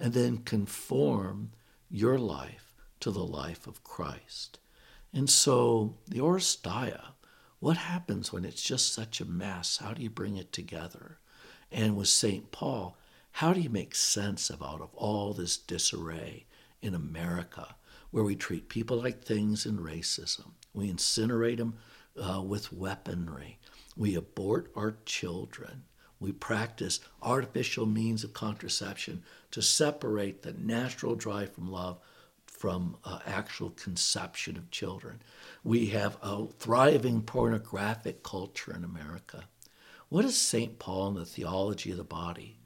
and 0.00 0.12
then 0.12 0.38
conform 0.38 1.52
your 1.88 2.18
life 2.18 2.71
to 3.02 3.10
the 3.10 3.24
life 3.24 3.66
of 3.66 3.84
Christ. 3.84 4.58
And 5.12 5.28
so 5.28 5.94
the 6.08 6.18
Oresteia, 6.18 7.08
what 7.60 7.76
happens 7.76 8.32
when 8.32 8.44
it's 8.44 8.62
just 8.62 8.92
such 8.92 9.20
a 9.20 9.24
mess? 9.24 9.76
How 9.76 9.92
do 9.92 10.02
you 10.02 10.10
bring 10.10 10.36
it 10.36 10.52
together? 10.52 11.18
And 11.70 11.96
with 11.96 12.08
St. 12.08 12.50
Paul, 12.50 12.96
how 13.36 13.52
do 13.52 13.60
you 13.60 13.70
make 13.70 13.94
sense 13.94 14.50
of 14.50 14.62
out 14.62 14.80
of 14.80 14.94
all 14.94 15.32
this 15.34 15.56
disarray? 15.56 16.46
in 16.82 16.94
America, 16.94 17.76
where 18.10 18.24
we 18.24 18.34
treat 18.34 18.68
people 18.68 18.98
like 18.98 19.22
things 19.22 19.64
in 19.64 19.78
racism. 19.78 20.50
We 20.74 20.92
incinerate 20.92 21.58
them 21.58 21.78
uh, 22.20 22.42
with 22.42 22.72
weaponry. 22.72 23.58
We 23.96 24.16
abort 24.16 24.70
our 24.76 24.96
children. 25.06 25.84
We 26.18 26.32
practice 26.32 27.00
artificial 27.22 27.86
means 27.86 28.24
of 28.24 28.32
contraception 28.32 29.22
to 29.52 29.62
separate 29.62 30.42
the 30.42 30.52
natural 30.52 31.14
drive 31.14 31.54
from 31.54 31.70
love 31.70 31.98
from 32.62 32.96
uh, 33.04 33.18
actual 33.26 33.70
conception 33.70 34.56
of 34.56 34.70
children. 34.70 35.20
We 35.64 35.86
have 35.86 36.16
a 36.22 36.46
thriving 36.46 37.22
pornographic 37.22 38.22
culture 38.22 38.72
in 38.74 38.84
America. 38.84 39.44
What 40.08 40.22
does 40.22 40.38
St. 40.38 40.78
Paul 40.78 41.08
and 41.08 41.16
the 41.16 41.24
theology 41.24 41.90
of 41.90 41.96
the 41.96 42.04
body 42.04 42.58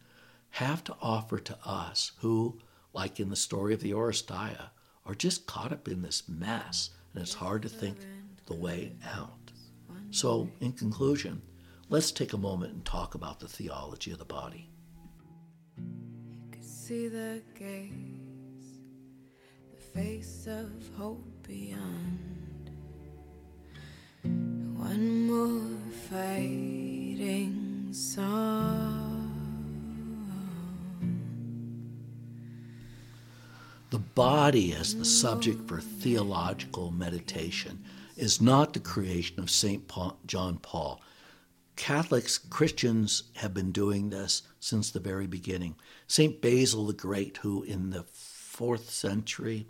have 0.50 0.84
to 0.84 0.96
offer 1.00 1.38
to 1.38 1.58
us 1.64 2.12
who 2.20 2.58
like 2.96 3.20
in 3.20 3.28
the 3.28 3.36
story 3.36 3.74
of 3.74 3.80
the 3.80 3.92
Oresteia, 3.92 4.70
are 5.04 5.14
just 5.14 5.46
caught 5.46 5.70
up 5.70 5.86
in 5.86 6.00
this 6.00 6.22
mess, 6.28 6.90
and 7.12 7.22
it's 7.22 7.34
hard 7.34 7.60
to 7.62 7.68
think 7.68 7.98
the 8.46 8.54
way 8.54 8.92
out. 9.04 9.52
So, 10.10 10.48
in 10.60 10.72
conclusion, 10.72 11.42
let's 11.90 12.10
take 12.10 12.32
a 12.32 12.38
moment 12.38 12.72
and 12.72 12.84
talk 12.86 13.14
about 13.14 13.38
the 13.38 13.48
theology 13.48 14.12
of 14.12 14.18
the 14.18 14.24
body. 14.24 14.70
You 15.76 16.62
see 16.62 17.08
the 17.08 17.42
gaze, 17.54 17.90
the 17.90 18.15
face 19.96 20.46
of 20.46 20.70
hope 20.98 21.24
beyond. 21.42 22.70
One 24.76 25.26
more 25.26 25.78
fighting 26.10 27.88
song. 27.92 29.32
The 33.88 33.98
body 33.98 34.74
as 34.74 34.94
the 34.94 35.06
subject 35.06 35.66
for 35.66 35.80
theological 35.80 36.90
meditation 36.90 37.82
is 38.18 38.42
not 38.42 38.74
the 38.74 38.80
creation 38.80 39.40
of 39.40 39.50
St. 39.50 39.90
John 40.26 40.58
Paul. 40.58 41.00
Catholics, 41.76 42.36
Christians 42.36 43.22
have 43.36 43.54
been 43.54 43.72
doing 43.72 44.10
this 44.10 44.42
since 44.60 44.90
the 44.90 45.00
very 45.00 45.26
beginning. 45.26 45.76
St. 46.06 46.42
Basil 46.42 46.86
the 46.86 46.92
Great, 46.92 47.38
who 47.38 47.62
in 47.62 47.88
the 47.90 48.04
fourth 48.56 48.90
century 48.90 49.66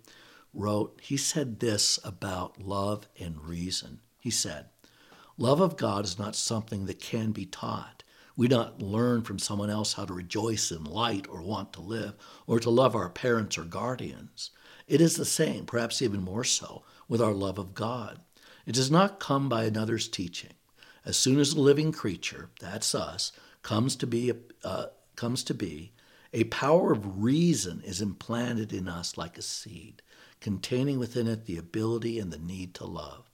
wrote, 0.56 1.00
he 1.02 1.16
said 1.16 1.60
this 1.60 1.98
about 2.04 2.60
love 2.60 3.08
and 3.20 3.40
reason. 3.42 4.00
He 4.18 4.30
said, 4.30 4.66
Love 5.38 5.60
of 5.60 5.76
God 5.76 6.04
is 6.04 6.18
not 6.18 6.34
something 6.34 6.86
that 6.86 6.98
can 6.98 7.32
be 7.32 7.44
taught. 7.44 8.02
We 8.36 8.48
do 8.48 8.56
not 8.56 8.82
learn 8.82 9.22
from 9.22 9.38
someone 9.38 9.70
else 9.70 9.94
how 9.94 10.04
to 10.04 10.14
rejoice 10.14 10.70
in 10.70 10.84
light 10.84 11.26
or 11.28 11.42
want 11.42 11.72
to 11.74 11.80
live 11.80 12.14
or 12.46 12.58
to 12.60 12.70
love 12.70 12.94
our 12.94 13.08
parents 13.10 13.56
or 13.56 13.64
guardians. 13.64 14.50
It 14.86 15.00
is 15.00 15.16
the 15.16 15.24
same, 15.24 15.66
perhaps 15.66 16.00
even 16.00 16.22
more 16.22 16.44
so, 16.44 16.84
with 17.08 17.20
our 17.20 17.32
love 17.32 17.58
of 17.58 17.74
God. 17.74 18.20
It 18.66 18.74
does 18.74 18.90
not 18.90 19.20
come 19.20 19.48
by 19.48 19.64
another's 19.64 20.08
teaching. 20.08 20.54
As 21.04 21.16
soon 21.16 21.38
as 21.38 21.52
a 21.52 21.60
living 21.60 21.92
creature, 21.92 22.50
that's 22.60 22.94
us, 22.94 23.32
comes 23.62 23.94
to 23.96 24.06
be, 24.06 24.32
uh, 24.64 24.86
comes 25.16 25.44
to 25.44 25.54
be, 25.54 25.92
a 26.32 26.44
power 26.44 26.92
of 26.92 27.22
reason 27.22 27.80
is 27.84 28.02
implanted 28.02 28.72
in 28.72 28.88
us 28.88 29.16
like 29.16 29.38
a 29.38 29.42
seed, 29.42 30.02
containing 30.40 30.98
within 30.98 31.26
it 31.26 31.46
the 31.46 31.58
ability 31.58 32.18
and 32.18 32.32
the 32.32 32.38
need 32.38 32.74
to 32.74 32.84
love. 32.84 33.30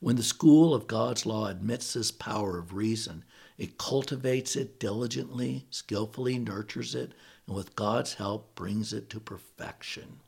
When 0.00 0.16
the 0.16 0.22
school 0.22 0.74
of 0.74 0.86
God's 0.86 1.26
law 1.26 1.46
admits 1.46 1.92
this 1.92 2.10
power 2.10 2.58
of 2.58 2.72
reason, 2.72 3.24
it 3.58 3.76
cultivates 3.76 4.56
it 4.56 4.80
diligently, 4.80 5.66
skillfully 5.70 6.38
nurtures 6.38 6.94
it, 6.94 7.12
and 7.46 7.54
with 7.54 7.76
God's 7.76 8.14
help 8.14 8.54
brings 8.54 8.92
it 8.92 9.10
to 9.10 9.20
perfection. 9.20 10.20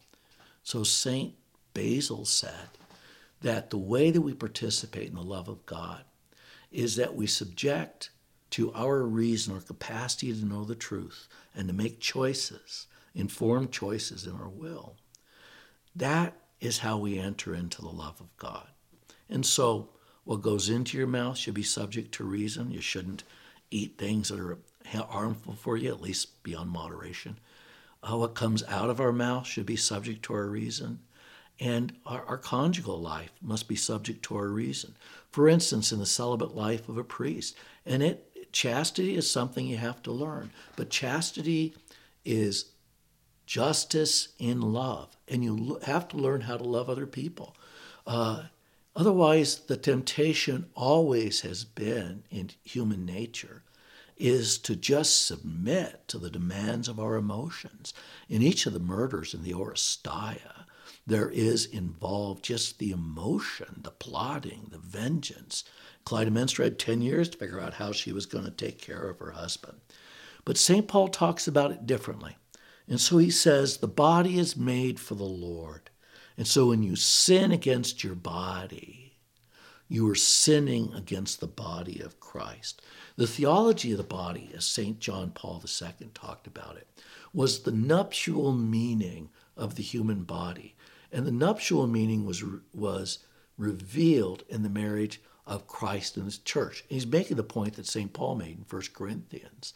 So 0.62 0.84
St. 0.84 1.34
Basil 1.72 2.26
said 2.26 2.68
that 3.40 3.70
the 3.70 3.78
way 3.78 4.10
that 4.10 4.20
we 4.20 4.34
participate 4.34 5.08
in 5.08 5.14
the 5.14 5.22
love 5.22 5.48
of 5.48 5.64
God 5.64 6.04
is 6.70 6.96
that 6.96 7.14
we 7.14 7.26
subject 7.26 8.10
to 8.50 8.72
our 8.74 9.02
reason 9.02 9.56
or 9.56 9.60
capacity 9.60 10.32
to 10.32 10.44
know 10.44 10.64
the 10.64 10.74
truth 10.74 11.28
and 11.54 11.68
to 11.68 11.74
make 11.74 12.00
choices, 12.00 12.86
informed 13.14 13.72
choices 13.72 14.26
in 14.26 14.34
our 14.34 14.48
will. 14.48 14.96
That 15.94 16.34
is 16.60 16.78
how 16.78 16.98
we 16.98 17.18
enter 17.18 17.54
into 17.54 17.82
the 17.82 17.88
love 17.88 18.20
of 18.20 18.36
God. 18.36 18.66
And 19.28 19.44
so 19.44 19.88
what 20.24 20.42
goes 20.42 20.68
into 20.68 20.96
your 20.96 21.06
mouth 21.06 21.36
should 21.36 21.54
be 21.54 21.62
subject 21.62 22.12
to 22.14 22.24
reason. 22.24 22.70
You 22.70 22.80
shouldn't 22.80 23.24
eat 23.70 23.98
things 23.98 24.28
that 24.28 24.38
are 24.38 24.58
harmful 24.86 25.54
for 25.54 25.76
you, 25.76 25.88
at 25.88 26.00
least 26.00 26.42
beyond 26.42 26.70
moderation. 26.70 27.38
Uh, 28.02 28.16
what 28.16 28.34
comes 28.34 28.62
out 28.64 28.90
of 28.90 29.00
our 29.00 29.12
mouth 29.12 29.46
should 29.46 29.66
be 29.66 29.76
subject 29.76 30.22
to 30.24 30.34
our 30.34 30.46
reason. 30.46 31.00
And 31.60 31.94
our, 32.06 32.24
our 32.26 32.38
conjugal 32.38 33.00
life 33.00 33.32
must 33.40 33.68
be 33.68 33.76
subject 33.76 34.22
to 34.24 34.36
our 34.36 34.48
reason. 34.48 34.96
For 35.30 35.48
instance, 35.48 35.92
in 35.92 35.98
the 35.98 36.06
celibate 36.06 36.54
life 36.54 36.88
of 36.88 36.98
a 36.98 37.04
priest, 37.04 37.56
and 37.86 38.02
it 38.02 38.28
chastity 38.52 39.16
is 39.16 39.30
something 39.30 39.66
you 39.66 39.78
have 39.78 40.02
to 40.02 40.12
learn, 40.12 40.50
but 40.76 40.90
chastity 40.90 41.74
is 42.24 42.66
justice 43.46 44.28
in 44.38 44.60
love. 44.60 45.16
And 45.28 45.44
you 45.44 45.80
have 45.84 46.08
to 46.08 46.16
learn 46.16 46.42
how 46.42 46.56
to 46.56 46.64
love 46.64 46.88
other 46.88 47.06
people. 47.06 47.56
Uh, 48.06 48.44
otherwise, 48.96 49.60
the 49.60 49.76
temptation 49.76 50.66
always 50.74 51.40
has 51.42 51.64
been 51.64 52.24
in 52.30 52.50
human 52.64 53.04
nature 53.04 53.62
is 54.16 54.58
to 54.58 54.76
just 54.76 55.26
submit 55.26 56.06
to 56.06 56.18
the 56.18 56.30
demands 56.30 56.86
of 56.86 57.00
our 57.00 57.16
emotions. 57.16 57.92
In 58.28 58.42
each 58.42 58.66
of 58.66 58.72
the 58.72 58.78
murders 58.78 59.34
in 59.34 59.42
the 59.42 59.52
Oresteia, 59.52 60.66
there 61.06 61.30
is 61.30 61.66
involved 61.66 62.44
just 62.44 62.78
the 62.78 62.92
emotion, 62.92 63.80
the 63.82 63.90
plotting, 63.90 64.68
the 64.70 64.78
vengeance. 64.78 65.64
Clytemnestra 66.04 66.64
had 66.64 66.78
10 66.78 67.02
years 67.02 67.28
to 67.30 67.38
figure 67.38 67.60
out 67.60 67.74
how 67.74 67.90
she 67.90 68.12
was 68.12 68.26
going 68.26 68.44
to 68.44 68.50
take 68.50 68.80
care 68.80 69.08
of 69.08 69.18
her 69.18 69.32
husband. 69.32 69.80
But 70.44 70.56
St. 70.56 70.86
Paul 70.86 71.08
talks 71.08 71.48
about 71.48 71.72
it 71.72 71.86
differently. 71.86 72.36
And 72.92 73.00
so 73.00 73.16
he 73.16 73.30
says, 73.30 73.78
the 73.78 73.88
body 73.88 74.38
is 74.38 74.54
made 74.54 75.00
for 75.00 75.14
the 75.14 75.24
Lord. 75.24 75.88
And 76.36 76.46
so 76.46 76.66
when 76.66 76.82
you 76.82 76.94
sin 76.94 77.50
against 77.50 78.04
your 78.04 78.14
body, 78.14 79.16
you 79.88 80.06
are 80.10 80.14
sinning 80.14 80.92
against 80.92 81.40
the 81.40 81.46
body 81.46 82.02
of 82.02 82.20
Christ. 82.20 82.82
The 83.16 83.26
theology 83.26 83.92
of 83.92 83.96
the 83.96 84.04
body, 84.04 84.50
as 84.54 84.66
St. 84.66 84.98
John 84.98 85.30
Paul 85.30 85.64
II 85.64 86.08
talked 86.12 86.46
about 86.46 86.76
it, 86.76 86.86
was 87.32 87.60
the 87.60 87.72
nuptial 87.72 88.52
meaning 88.52 89.30
of 89.56 89.76
the 89.76 89.82
human 89.82 90.24
body. 90.24 90.76
And 91.10 91.26
the 91.26 91.32
nuptial 91.32 91.86
meaning 91.86 92.26
was, 92.26 92.44
was 92.74 93.20
revealed 93.56 94.44
in 94.50 94.64
the 94.64 94.68
marriage 94.68 95.22
of 95.46 95.66
Christ 95.66 96.18
and 96.18 96.26
his 96.26 96.36
church. 96.36 96.82
And 96.82 96.90
he's 96.90 97.06
making 97.06 97.38
the 97.38 97.42
point 97.42 97.76
that 97.76 97.86
St. 97.86 98.12
Paul 98.12 98.34
made 98.34 98.58
in 98.58 98.66
1 98.68 98.82
Corinthians 98.92 99.72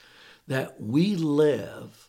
that 0.47 0.79
we 0.79 1.17
live 1.17 2.06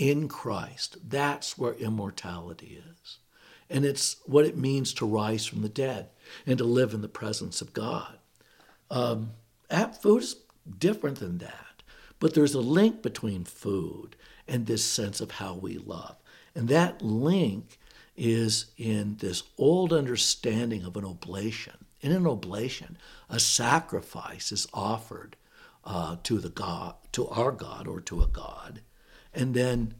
in 0.00 0.28
Christ. 0.28 0.96
That's 1.06 1.58
where 1.58 1.74
immortality 1.74 2.82
is. 3.02 3.18
And 3.68 3.84
it's 3.84 4.16
what 4.24 4.46
it 4.46 4.56
means 4.56 4.94
to 4.94 5.06
rise 5.06 5.44
from 5.44 5.60
the 5.60 5.68
dead 5.68 6.08
and 6.46 6.56
to 6.56 6.64
live 6.64 6.94
in 6.94 7.02
the 7.02 7.08
presence 7.08 7.60
of 7.60 7.74
God. 7.74 8.16
Um, 8.90 9.32
food 10.00 10.22
is 10.22 10.36
different 10.78 11.18
than 11.18 11.36
that, 11.38 11.82
but 12.18 12.32
there's 12.32 12.54
a 12.54 12.60
link 12.60 13.02
between 13.02 13.44
food 13.44 14.16
and 14.48 14.64
this 14.64 14.82
sense 14.84 15.20
of 15.20 15.32
how 15.32 15.52
we 15.52 15.76
love. 15.76 16.16
And 16.54 16.66
that 16.68 17.02
link 17.02 17.78
is 18.16 18.72
in 18.78 19.16
this 19.18 19.42
old 19.58 19.92
understanding 19.92 20.82
of 20.82 20.96
an 20.96 21.04
oblation. 21.04 21.84
In 22.00 22.12
an 22.12 22.26
oblation, 22.26 22.96
a 23.28 23.38
sacrifice 23.38 24.50
is 24.50 24.66
offered 24.72 25.36
uh, 25.84 26.16
to 26.22 26.38
the 26.38 26.48
God, 26.48 26.94
to 27.12 27.28
our 27.28 27.52
God 27.52 27.86
or 27.86 28.00
to 28.00 28.22
a 28.22 28.26
God, 28.26 28.80
and 29.32 29.54
then 29.54 29.94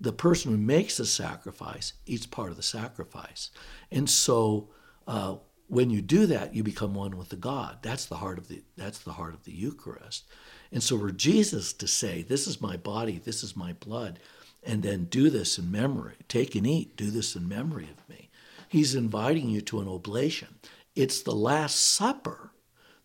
the 0.00 0.12
person 0.12 0.50
who 0.50 0.58
makes 0.58 0.96
the 0.96 1.06
sacrifice 1.06 1.92
eats 2.06 2.26
part 2.26 2.50
of 2.50 2.56
the 2.56 2.62
sacrifice. 2.62 3.50
And 3.90 4.10
so, 4.10 4.68
uh, 5.06 5.36
when 5.68 5.90
you 5.90 6.02
do 6.02 6.26
that, 6.26 6.54
you 6.54 6.62
become 6.62 6.92
one 6.92 7.16
with 7.16 7.28
the 7.28 7.36
God. 7.36 7.78
That's 7.82 8.06
the 8.06 8.16
heart 8.16 8.36
of 8.36 8.48
the 8.48 8.62
that's 8.76 8.98
the 8.98 9.12
heart 9.12 9.32
of 9.32 9.44
the 9.44 9.52
Eucharist. 9.52 10.24
And 10.72 10.82
so, 10.82 10.98
for 10.98 11.12
Jesus 11.12 11.72
to 11.74 11.86
say, 11.86 12.22
"This 12.22 12.46
is 12.46 12.60
my 12.60 12.76
body, 12.76 13.18
this 13.18 13.42
is 13.42 13.56
my 13.56 13.72
blood," 13.74 14.18
and 14.62 14.82
then 14.82 15.04
do 15.04 15.30
this 15.30 15.58
in 15.58 15.70
memory, 15.70 16.16
take 16.28 16.54
and 16.54 16.66
eat, 16.66 16.96
do 16.96 17.10
this 17.10 17.36
in 17.36 17.48
memory 17.48 17.88
of 17.88 18.08
me. 18.08 18.28
He's 18.68 18.94
inviting 18.94 19.48
you 19.48 19.60
to 19.62 19.80
an 19.80 19.88
oblation. 19.88 20.58
It's 20.96 21.22
the 21.22 21.34
Last 21.34 21.76
Supper 21.76 22.52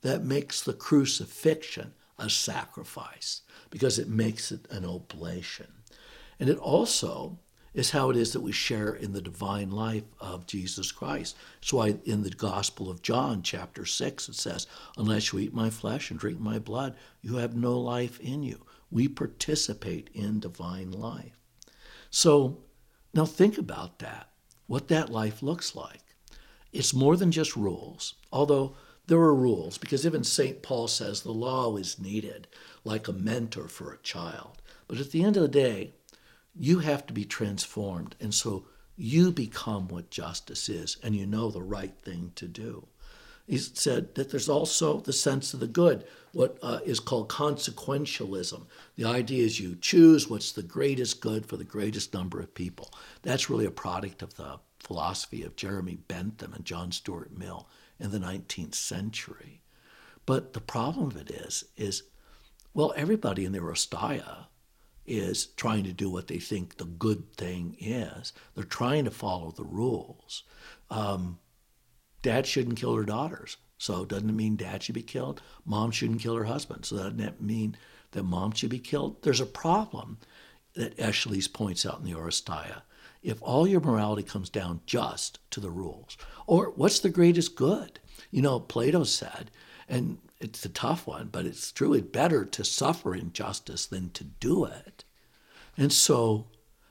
that 0.02 0.24
makes 0.24 0.62
the 0.62 0.74
crucifixion 0.74 1.94
a 2.18 2.30
sacrifice 2.30 3.42
because 3.70 4.00
it 4.00 4.10
makes 4.10 4.52
it 4.52 4.68
an 4.70 4.86
oblation. 4.86 5.68
And 6.40 6.50
it 6.50 6.58
also 6.58 7.40
is 7.74 7.92
how 7.92 8.10
it 8.10 8.18
is 8.18 8.34
that 8.34 8.42
we 8.42 8.52
share 8.52 8.94
in 8.94 9.14
the 9.14 9.22
divine 9.22 9.70
life 9.70 10.04
of 10.20 10.48
Jesus 10.48 10.92
Christ. 10.92 11.36
That's 11.62 11.74
why 11.74 11.98
in 12.06 12.24
the 12.24 12.32
Gospel 12.32 12.90
of 12.90 13.04
John, 13.04 13.44
chapter 13.44 13.86
6, 13.86 14.30
it 14.30 14.36
says, 14.36 14.66
Unless 14.98 15.32
you 15.32 15.40
eat 15.40 15.54
my 15.54 15.70
flesh 15.70 16.10
and 16.10 16.20
drink 16.20 16.40
my 16.40 16.58
blood, 16.58 16.96
you 17.22 17.36
have 17.36 17.56
no 17.56 17.80
life 17.80 18.20
in 18.20 18.42
you. 18.42 18.66
We 18.90 19.08
participate 19.08 20.10
in 20.14 20.40
divine 20.40 20.92
life. 20.92 21.38
So 22.10 22.64
now 23.14 23.26
think 23.26 23.60
about 23.60 24.00
that, 24.00 24.30
what 24.66 24.88
that 24.88 25.12
life 25.12 25.44
looks 25.44 25.76
like. 25.76 26.02
It's 26.74 26.94
more 26.94 27.16
than 27.16 27.32
just 27.32 27.56
rules, 27.56 28.16
although 28.32 28.76
there 29.08 29.20
are 29.20 29.36
rules, 29.36 29.78
because 29.78 30.06
even 30.06 30.24
St. 30.24 30.62
Paul 30.62 30.88
says 30.88 31.22
the 31.22 31.32
law 31.32 31.76
is 31.78 32.00
needed 32.00 32.48
like 32.84 33.08
a 33.08 33.14
mentor 33.14 33.68
for 33.68 33.92
a 33.92 34.00
child. 34.00 34.62
But 34.88 35.00
at 35.00 35.12
the 35.12 35.24
end 35.24 35.38
of 35.38 35.44
the 35.44 35.48
day, 35.48 35.94
you 36.54 36.80
have 36.80 37.06
to 37.08 37.14
be 37.14 37.26
transformed. 37.26 38.16
And 38.20 38.34
so 38.34 38.66
you 38.98 39.32
become 39.32 39.88
what 39.88 40.10
justice 40.10 40.68
is, 40.68 40.98
and 41.04 41.16
you 41.16 41.26
know 41.26 41.52
the 41.52 41.62
right 41.62 41.98
thing 42.02 42.32
to 42.36 42.48
do. 42.48 42.88
He 43.46 43.58
said 43.58 44.16
that 44.16 44.30
there's 44.30 44.50
also 44.50 45.00
the 45.00 45.14
sense 45.14 45.54
of 45.54 45.62
the 45.62 45.68
good, 45.68 46.04
what 46.34 46.58
uh, 46.62 46.80
is 46.86 47.00
called 47.00 47.30
consequentialism. 47.30 48.66
The 48.98 49.06
idea 49.06 49.46
is 49.46 49.58
you 49.58 49.78
choose 49.80 50.30
what's 50.30 50.52
the 50.52 50.64
greatest 50.64 51.22
good 51.22 51.46
for 51.46 51.56
the 51.56 51.64
greatest 51.64 52.14
number 52.14 52.42
of 52.42 52.54
people. 52.54 52.92
That's 53.22 53.50
really 53.50 53.66
a 53.66 53.72
product 53.72 54.22
of 54.22 54.36
the 54.36 54.60
philosophy 54.80 55.44
of 55.44 55.56
Jeremy 55.56 55.96
Bentham 55.96 56.54
and 56.54 56.66
John 56.66 56.92
Stuart 56.92 57.38
Mill 57.38 57.70
in 58.00 58.12
the 58.12 58.20
19th 58.20 58.76
century. 58.76 59.62
But 60.26 60.54
the 60.54 60.62
problem 60.62 61.08
of 61.08 61.18
it 61.18 61.32
is, 61.32 61.66
is 61.76 62.04
well, 62.74 62.94
everybody 62.96 63.46
in 63.46 63.54
the 63.54 63.60
Oresteia 63.60 64.46
is 65.06 65.48
trying 65.48 65.84
to 65.86 65.94
do 65.94 66.10
what 66.10 66.28
they 66.28 66.38
think 66.38 66.78
the 66.78 66.86
good 66.86 67.34
thing 67.36 67.76
is. 67.80 68.34
They're 68.54 68.66
trying 68.66 69.06
to 69.06 69.12
follow 69.12 69.52
the 69.52 69.64
rules. 69.64 70.44
Um, 70.90 71.40
dad 72.22 72.46
shouldn't 72.46 72.78
kill 72.78 72.96
her 72.96 73.06
daughters. 73.06 73.58
So 73.78 74.06
doesn't 74.06 74.30
it 74.30 74.34
mean 74.34 74.56
dad 74.56 74.84
should 74.84 74.96
be 74.96 75.04
killed? 75.04 75.42
Mom 75.66 75.92
shouldn't 75.92 76.22
kill 76.22 76.36
her 76.36 76.44
husband. 76.44 76.86
So 76.86 76.98
doesn't 76.98 77.18
that 77.18 77.42
mean 77.42 77.78
that 78.12 78.24
mom 78.24 78.52
should 78.52 78.70
be 78.70 78.80
killed? 78.80 79.22
There's 79.24 79.40
a 79.40 79.46
problem 79.46 80.18
that 80.74 81.00
Aeschylus 81.00 81.48
points 81.48 81.86
out 81.86 82.00
in 82.00 82.06
the 82.06 82.18
Oresteia. 82.18 82.82
If 83.24 83.42
all 83.42 83.68
your 83.68 83.82
morality 83.82 84.24
comes 84.24 84.50
down 84.50 84.82
just 84.86 85.40
to 85.52 85.60
the 85.60 85.72
rules, 85.72 86.18
or 86.46 86.72
what's 86.76 87.00
the 87.00 87.10
greatest 87.10 87.56
good? 87.56 88.00
You 88.32 88.42
know, 88.42 88.60
Plato 88.60 89.04
said, 89.04 89.52
and 89.90 90.18
it's 90.40 90.66
a 90.66 90.70
tough 90.70 91.08
one, 91.08 91.30
but 91.32 91.46
it's 91.46 91.72
truly 91.72 92.02
better 92.02 92.46
to 92.46 92.64
suffer 92.64 93.16
injustice 93.16 93.86
than 93.86 94.10
to 94.12 94.24
do 94.24 94.66
it. 94.66 95.04
And 95.78 95.92
so, 95.92 96.48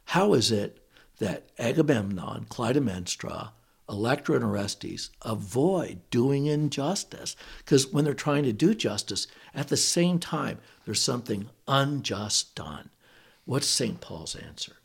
how 0.06 0.34
is 0.34 0.50
it 0.50 0.82
that 1.18 1.48
Agamemnon, 1.58 2.46
Clytemnestra, 2.48 3.50
Electra, 3.88 4.36
and 4.36 4.44
Orestes 4.44 5.10
avoid 5.22 6.00
doing 6.10 6.46
injustice? 6.46 7.36
Because 7.58 7.86
when 7.86 8.04
they're 8.04 8.14
trying 8.14 8.44
to 8.44 8.52
do 8.52 8.74
justice, 8.74 9.26
at 9.54 9.68
the 9.68 9.76
same 9.76 10.18
time, 10.18 10.58
there's 10.84 11.00
something 11.00 11.50
unjust 11.68 12.54
done. 12.54 12.90
What's 13.44 13.66
St. 13.66 14.00
Paul's 14.00 14.34
answer? 14.34 14.76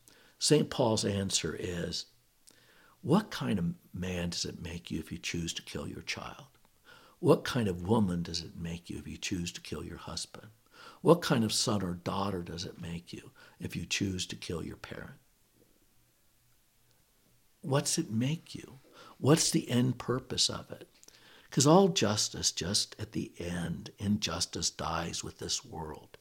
St. 0.42 0.72
Paul's 0.72 1.06
answer 1.06 1.56
is 1.60 2.08
what 3.04 3.30
kind 3.30 3.60
of 3.60 3.76
man 3.94 4.32
does 4.32 4.44
it 4.44 4.60
make 4.60 4.90
you 4.90 5.00
if 5.00 5.12
you 5.12 5.20
choose 5.20 5.54
to 5.54 5.62
kill 5.62 5.88
your 5.88 6.02
child? 6.02 6.48
What 7.20 7.44
kind 7.44 7.68
of 7.68 7.88
woman 7.88 8.24
does 8.24 8.42
it 8.42 8.58
make 8.58 8.90
you 8.90 8.98
if 8.98 9.08
you 9.08 9.18
choose 9.18 9.52
to 9.52 9.62
kill 9.62 9.84
your 9.84 10.00
husband? 10.00 10.48
What 11.02 11.22
kind 11.22 11.44
of 11.44 11.54
son 11.54 11.84
or 11.84 11.94
daughter 11.94 12.42
does 12.42 12.66
it 12.66 12.82
make 12.82 13.14
you 13.14 13.30
if 13.60 13.76
you 13.76 13.86
choose 13.86 14.26
to 14.26 14.36
kill 14.36 14.66
your 14.66 14.78
parent? 14.78 15.20
What's 17.62 18.00
it 18.00 18.10
make 18.10 18.56
you? 18.56 18.80
What's 19.20 19.52
the 19.52 19.70
end 19.70 20.00
purpose 20.00 20.50
of 20.50 20.72
it? 20.72 20.90
Because 21.44 21.68
all 21.68 21.90
justice, 21.90 22.52
just 22.52 22.96
at 22.98 23.12
the 23.12 23.32
end, 23.38 23.92
injustice 24.00 24.72
dies 24.72 25.24
with 25.24 25.38
this 25.38 25.64
world. 25.64 26.18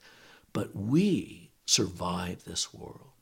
But 0.53 0.77
we 0.77 1.53
survive 1.65 2.45
this 2.45 2.75
world 2.75 3.20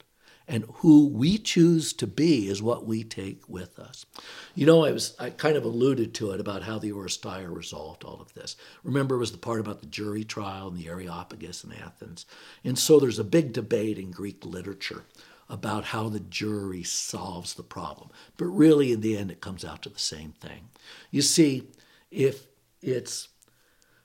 and 0.48 0.64
who 0.76 1.06
we 1.06 1.36
choose 1.36 1.92
to 1.92 2.06
be 2.06 2.48
is 2.48 2.62
what 2.62 2.86
we 2.86 3.04
take 3.04 3.46
with 3.48 3.78
us. 3.78 4.06
You 4.54 4.64
know, 4.64 4.84
I 4.84 4.92
was 4.92 5.14
I 5.18 5.30
kind 5.30 5.56
of 5.56 5.64
alluded 5.64 6.14
to 6.14 6.30
it 6.30 6.40
about 6.40 6.62
how 6.62 6.78
the 6.78 6.90
Oresteia 6.90 7.54
resolved 7.54 8.02
all 8.02 8.20
of 8.20 8.32
this. 8.32 8.56
Remember, 8.82 9.16
it 9.16 9.18
was 9.18 9.32
the 9.32 9.38
part 9.38 9.60
about 9.60 9.80
the 9.80 9.86
jury 9.86 10.24
trial 10.24 10.68
and 10.68 10.76
the 10.76 10.88
Areopagus 10.88 11.62
in 11.62 11.72
Athens, 11.72 12.24
and 12.64 12.78
so 12.78 12.98
there's 12.98 13.18
a 13.18 13.24
big 13.24 13.52
debate 13.52 13.98
in 13.98 14.10
Greek 14.10 14.44
literature 14.44 15.04
about 15.50 15.84
how 15.84 16.08
the 16.08 16.20
jury 16.20 16.82
solves 16.82 17.54
the 17.54 17.62
problem. 17.62 18.10
But 18.36 18.46
really, 18.46 18.92
in 18.92 19.00
the 19.00 19.16
end, 19.16 19.30
it 19.30 19.40
comes 19.40 19.64
out 19.64 19.82
to 19.82 19.88
the 19.88 19.98
same 19.98 20.32
thing. 20.32 20.68
You 21.10 21.22
see, 21.22 21.68
if 22.10 22.46
it's 22.82 23.28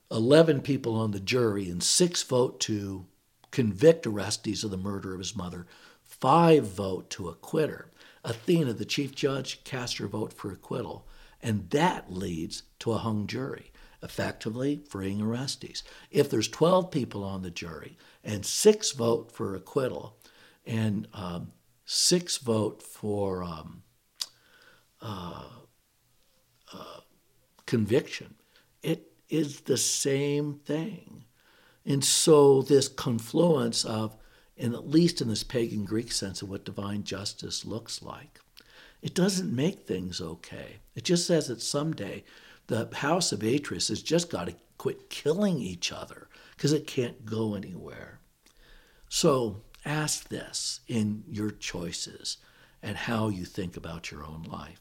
11 0.09 0.61
people 0.61 0.95
on 0.95 1.11
the 1.11 1.19
jury 1.19 1.69
and 1.69 1.81
six 1.83 2.23
vote 2.23 2.59
to 2.61 3.05
convict 3.51 4.07
Orestes 4.07 4.63
of 4.63 4.71
the 4.71 4.77
murder 4.77 5.13
of 5.13 5.19
his 5.19 5.35
mother, 5.35 5.67
five 6.23 6.65
vote 6.65 7.09
to 7.09 7.27
acquit 7.27 7.69
her. 7.69 7.91
Athena, 8.23 8.71
the 8.71 8.85
chief 8.85 9.13
judge, 9.13 9.61
cast 9.65 9.97
her 9.97 10.07
vote 10.07 10.31
for 10.31 10.53
acquittal, 10.53 11.05
and 11.41 11.69
that 11.71 12.13
leads 12.13 12.63
to 12.79 12.93
a 12.93 12.97
hung 12.97 13.27
jury, 13.27 13.73
effectively 14.01 14.81
freeing 14.87 15.21
Orestes. 15.21 15.83
If 16.11 16.29
there's 16.29 16.47
12 16.47 16.91
people 16.91 17.25
on 17.25 17.41
the 17.41 17.51
jury 17.51 17.97
and 18.23 18.45
six 18.45 18.91
vote 18.91 19.33
for 19.33 19.53
acquittal, 19.53 20.15
and 20.65 21.09
um, 21.13 21.51
six 21.83 22.37
vote 22.37 22.81
for 22.81 23.43
um, 23.43 23.83
uh, 25.01 25.43
uh, 26.73 26.99
conviction. 27.65 28.35
It 28.81 29.11
is 29.27 29.59
the 29.59 29.75
same 29.75 30.61
thing. 30.63 31.25
And 31.85 32.01
so, 32.01 32.61
this 32.61 32.87
confluence 32.87 33.83
of, 33.83 34.15
and 34.63 34.73
at 34.73 34.89
least 34.89 35.19
in 35.19 35.27
this 35.27 35.43
pagan 35.43 35.83
Greek 35.83 36.09
sense 36.09 36.41
of 36.41 36.49
what 36.49 36.63
divine 36.63 37.03
justice 37.03 37.65
looks 37.65 38.01
like, 38.01 38.39
it 39.01 39.13
doesn't 39.13 39.53
make 39.53 39.85
things 39.85 40.21
okay. 40.21 40.77
It 40.95 41.03
just 41.03 41.27
says 41.27 41.49
that 41.49 41.61
someday 41.61 42.23
the 42.67 42.87
house 42.93 43.33
of 43.33 43.43
Atreus 43.43 43.89
has 43.89 44.01
just 44.01 44.29
got 44.29 44.47
to 44.47 44.55
quit 44.77 45.09
killing 45.09 45.59
each 45.59 45.91
other 45.91 46.29
because 46.55 46.71
it 46.71 46.87
can't 46.87 47.25
go 47.25 47.55
anywhere. 47.55 48.21
So 49.09 49.63
ask 49.83 50.29
this 50.29 50.79
in 50.87 51.25
your 51.27 51.51
choices 51.51 52.37
and 52.81 52.95
how 52.95 53.27
you 53.27 53.43
think 53.43 53.75
about 53.75 54.11
your 54.11 54.23
own 54.23 54.43
life. 54.43 54.79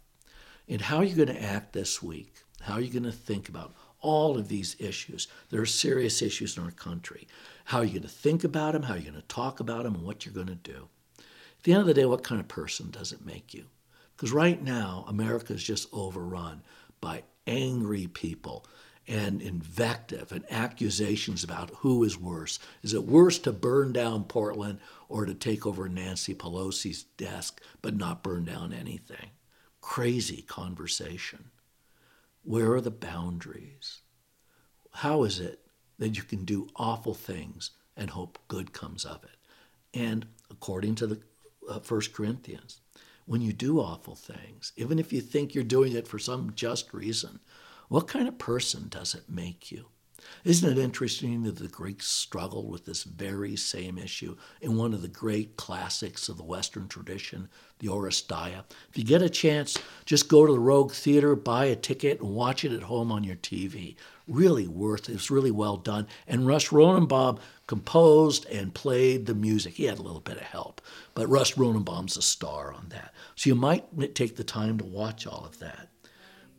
And 0.69 0.81
how 0.81 0.99
are 0.99 1.05
you 1.05 1.17
going 1.17 1.37
to 1.37 1.43
act 1.43 1.73
this 1.73 2.01
week? 2.01 2.35
How 2.61 2.75
are 2.75 2.81
you 2.81 2.93
going 2.93 3.03
to 3.03 3.11
think 3.11 3.49
about 3.49 3.75
all 4.03 4.37
of 4.37 4.49
these 4.49 4.77
issues? 4.79 5.29
There 5.51 5.63
are 5.63 5.67
serious 5.67 6.21
issues 6.21 6.57
in 6.57 6.63
our 6.65 6.71
country. 6.71 7.27
How 7.65 7.79
are 7.79 7.85
you 7.85 7.93
going 7.93 8.03
to 8.03 8.09
think 8.09 8.45
about 8.45 8.73
them? 8.73 8.83
How 8.83 8.95
are 8.95 8.99
you 8.99 9.11
going 9.11 9.21
to 9.21 9.29
talk 9.29 9.61
about 9.61 9.85
them? 9.85 9.95
And 9.95 10.05
what 10.05 10.27
you're 10.27 10.35
going 10.35 10.49
to 10.49 10.55
do? 10.55 10.89
At 11.19 11.65
the 11.65 11.73
end 11.73 11.81
of 11.81 11.87
the 11.87 11.95
day, 11.95 12.05
what 12.05 12.25
kind 12.25 12.41
of 12.41 12.49
person 12.49 12.91
does 12.91 13.13
it 13.13 13.25
make 13.25 13.55
you? 13.55 13.65
Because 14.17 14.33
right 14.33 14.63
now, 14.63 15.05
America 15.09 15.55
is 15.55 15.63
just 15.63 15.89
overrun 15.93 16.63
by 17.01 17.23
angry 17.47 18.07
people 18.07 18.67
and 19.09 19.43
invective 19.43 20.31
and 20.33 20.45
accusations 20.51 21.43
about 21.43 21.71
who 21.79 22.05
is 22.05 22.19
worse. 22.19 22.59
Is 22.83 22.95
it 22.95 23.05
worse 23.05 23.39
to 23.41 23.53
burn 23.53 23.93
down 23.93 24.25
Portland 24.25 24.79
or 25.09 25.27
to 25.27 25.35
take 25.35 25.67
over 25.67 25.89
Nancy 25.89 26.35
Pelosi's 26.35 27.03
desk 27.03 27.61
but 27.81 27.97
not 27.97 28.23
burn 28.23 28.45
down 28.45 28.73
anything? 28.73 29.31
Crazy 29.81 30.43
conversation. 30.43 31.51
Where 32.45 32.73
are 32.73 32.81
the 32.81 32.91
boundaries? 32.91 34.01
How 34.91 35.23
is 35.23 35.39
it 35.39 35.61
that 35.99 36.17
you 36.17 36.25
can 36.25 36.45
do 36.45 36.69
awful 36.75 37.15
things 37.15 37.71
and 37.97 38.11
hope 38.11 38.39
good 38.49 38.73
comes 38.73 39.05
of 39.05 39.23
it? 39.23 39.37
And 39.95 40.27
according 40.51 40.97
to 40.97 41.07
the 41.07 41.21
uh, 41.69 41.79
First 41.81 42.13
Corinthians, 42.13 42.81
when 43.27 43.43
you 43.43 43.53
do 43.53 43.81
awful 43.81 44.17
things, 44.17 44.73
even 44.77 44.99
if 44.99 45.13
you 45.13 45.21
think 45.21 45.55
you're 45.55 45.63
doing 45.63 45.93
it 45.93 46.09
for 46.09 46.19
some 46.19 46.53
just 46.57 46.93
reason, 46.93 47.39
what 47.89 48.09
kind 48.09 48.27
of 48.27 48.39
person 48.39 48.89
does 48.89 49.15
it 49.15 49.29
make 49.29 49.71
you? 49.71 49.87
Isn't 50.45 50.77
it 50.77 50.83
interesting 50.83 51.43
that 51.45 51.57
the 51.57 51.69
Greeks 51.69 52.07
struggled 52.07 52.71
with 52.71 52.85
this 52.85 53.05
very 53.05 53.57
same 53.57 53.99
issue 53.99 54.37
in 54.61 54.77
one 54.77 54.93
of 54.93 55.03
the 55.03 55.09
great 55.09 55.57
classics 55.57 56.29
of 56.29 56.37
the 56.37 56.45
Western 56.45 56.89
tradition, 56.89 57.49
the 57.79 57.89
Oresteia? 57.89 58.65
If 58.91 58.99
you 58.99 59.05
get 59.05 59.23
a 59.23 59.31
chance, 59.31 59.79
just 60.05 60.29
go 60.29 60.47
to 60.47 60.53
the 60.53 60.59
Rogue 60.59 60.93
Theater, 60.93 61.37
buy 61.37 61.67
a 61.67 61.77
ticket, 61.77 62.21
and 62.21 62.31
watch 62.31 62.65
it 62.65 62.73
at 62.73 62.83
home 62.83 63.13
on 63.13 63.25
your 63.25 63.37
TV. 63.37 63.97
Really 64.27 64.67
worth 64.67 65.09
it. 65.09 65.15
It's 65.15 65.31
really 65.31 65.51
well 65.51 65.77
done. 65.77 66.07
And 66.27 66.47
Russ 66.47 66.73
Rosenbaum 66.73 67.39
composed 67.67 68.47
and 68.47 68.75
played 68.75 69.27
the 69.27 69.35
music. 69.35 69.75
He 69.75 69.85
had 69.85 69.99
a 69.99 70.03
little 70.03 70.21
bit 70.21 70.37
of 70.37 70.43
help, 70.43 70.81
but 71.15 71.29
Russ 71.29 71.57
Rosenbaum's 71.57 72.17
a 72.17 72.23
star 72.23 72.73
on 72.73 72.87
that. 72.89 73.15
So 73.37 73.49
you 73.49 73.55
might 73.55 74.15
take 74.15 74.37
the 74.37 74.45
time 74.45 74.79
to 74.79 74.85
watch 74.85 75.27
all 75.27 75.45
of 75.45 75.59
that. 75.61 75.89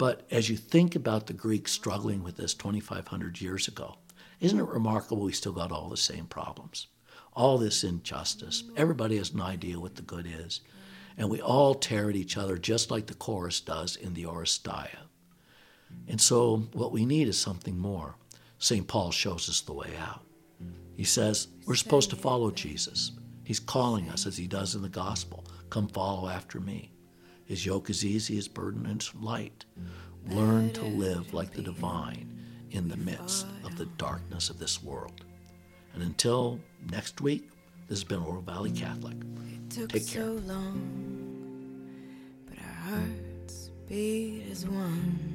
But 0.03 0.27
as 0.29 0.49
you 0.49 0.57
think 0.57 0.97
about 0.97 1.27
the 1.27 1.33
Greeks 1.33 1.71
struggling 1.71 2.23
with 2.23 2.35
this 2.35 2.53
2,500 2.55 3.39
years 3.39 3.69
ago, 3.69 3.99
isn't 4.41 4.59
it 4.59 4.67
remarkable 4.67 5.23
we 5.23 5.31
still 5.31 5.53
got 5.53 5.71
all 5.71 5.87
the 5.87 5.95
same 5.95 6.25
problems? 6.25 6.87
All 7.31 7.57
this 7.57 7.85
injustice. 7.85 8.65
Everybody 8.75 9.15
has 9.15 9.31
an 9.31 9.39
idea 9.39 9.79
what 9.79 9.95
the 9.95 10.01
good 10.01 10.27
is. 10.27 10.59
And 11.17 11.29
we 11.29 11.39
all 11.39 11.73
tear 11.73 12.09
at 12.09 12.17
each 12.17 12.35
other 12.35 12.57
just 12.57 12.91
like 12.91 13.07
the 13.07 13.13
chorus 13.13 13.61
does 13.61 13.95
in 13.95 14.13
the 14.13 14.25
Oresteia. 14.25 15.07
And 16.09 16.19
so 16.19 16.67
what 16.73 16.91
we 16.91 17.05
need 17.05 17.29
is 17.29 17.39
something 17.39 17.77
more. 17.77 18.17
St. 18.59 18.85
Paul 18.85 19.11
shows 19.11 19.47
us 19.47 19.61
the 19.61 19.71
way 19.71 19.93
out. 19.97 20.25
He 20.97 21.05
says 21.05 21.47
we're 21.65 21.75
supposed 21.75 22.09
to 22.09 22.17
follow 22.17 22.51
Jesus. 22.51 23.13
He's 23.45 23.61
calling 23.61 24.09
us 24.09 24.25
as 24.25 24.35
he 24.35 24.47
does 24.47 24.75
in 24.75 24.81
the 24.81 24.89
gospel 24.89 25.45
come 25.69 25.87
follow 25.87 26.27
after 26.27 26.59
me. 26.59 26.91
His 27.45 27.65
yoke 27.65 27.89
is 27.89 28.05
easy, 28.05 28.35
his 28.35 28.47
burden 28.47 28.85
is 28.85 29.13
light. 29.15 29.65
Mm. 29.79 30.35
Learn 30.35 30.73
to 30.73 30.83
live 30.83 31.33
like 31.33 31.51
the 31.51 31.61
divine 31.61 32.33
in 32.71 32.87
the 32.87 32.97
midst 32.97 33.45
of 33.63 33.77
the 33.77 33.85
darkness 33.97 34.49
of 34.49 34.59
this 34.59 34.81
world. 34.81 35.23
And 35.93 36.01
until 36.01 36.59
next 36.89 37.21
week, 37.21 37.49
this 37.87 37.99
has 37.99 38.03
been 38.03 38.19
Oro 38.19 38.41
Valley 38.41 38.71
Catholic. 38.71 39.17
Take 39.69 39.91
care. 40.07 40.23
So 40.23 40.39
long, 40.45 41.87
but 42.47 42.57
our 42.59 42.97
hearts 42.97 43.71
beat 43.87 44.45
as 44.51 44.65
one. 44.67 45.29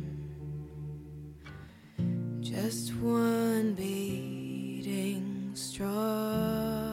Just 2.41 2.95
one 2.97 3.75
beating 3.75 5.51
strong. 5.55 6.88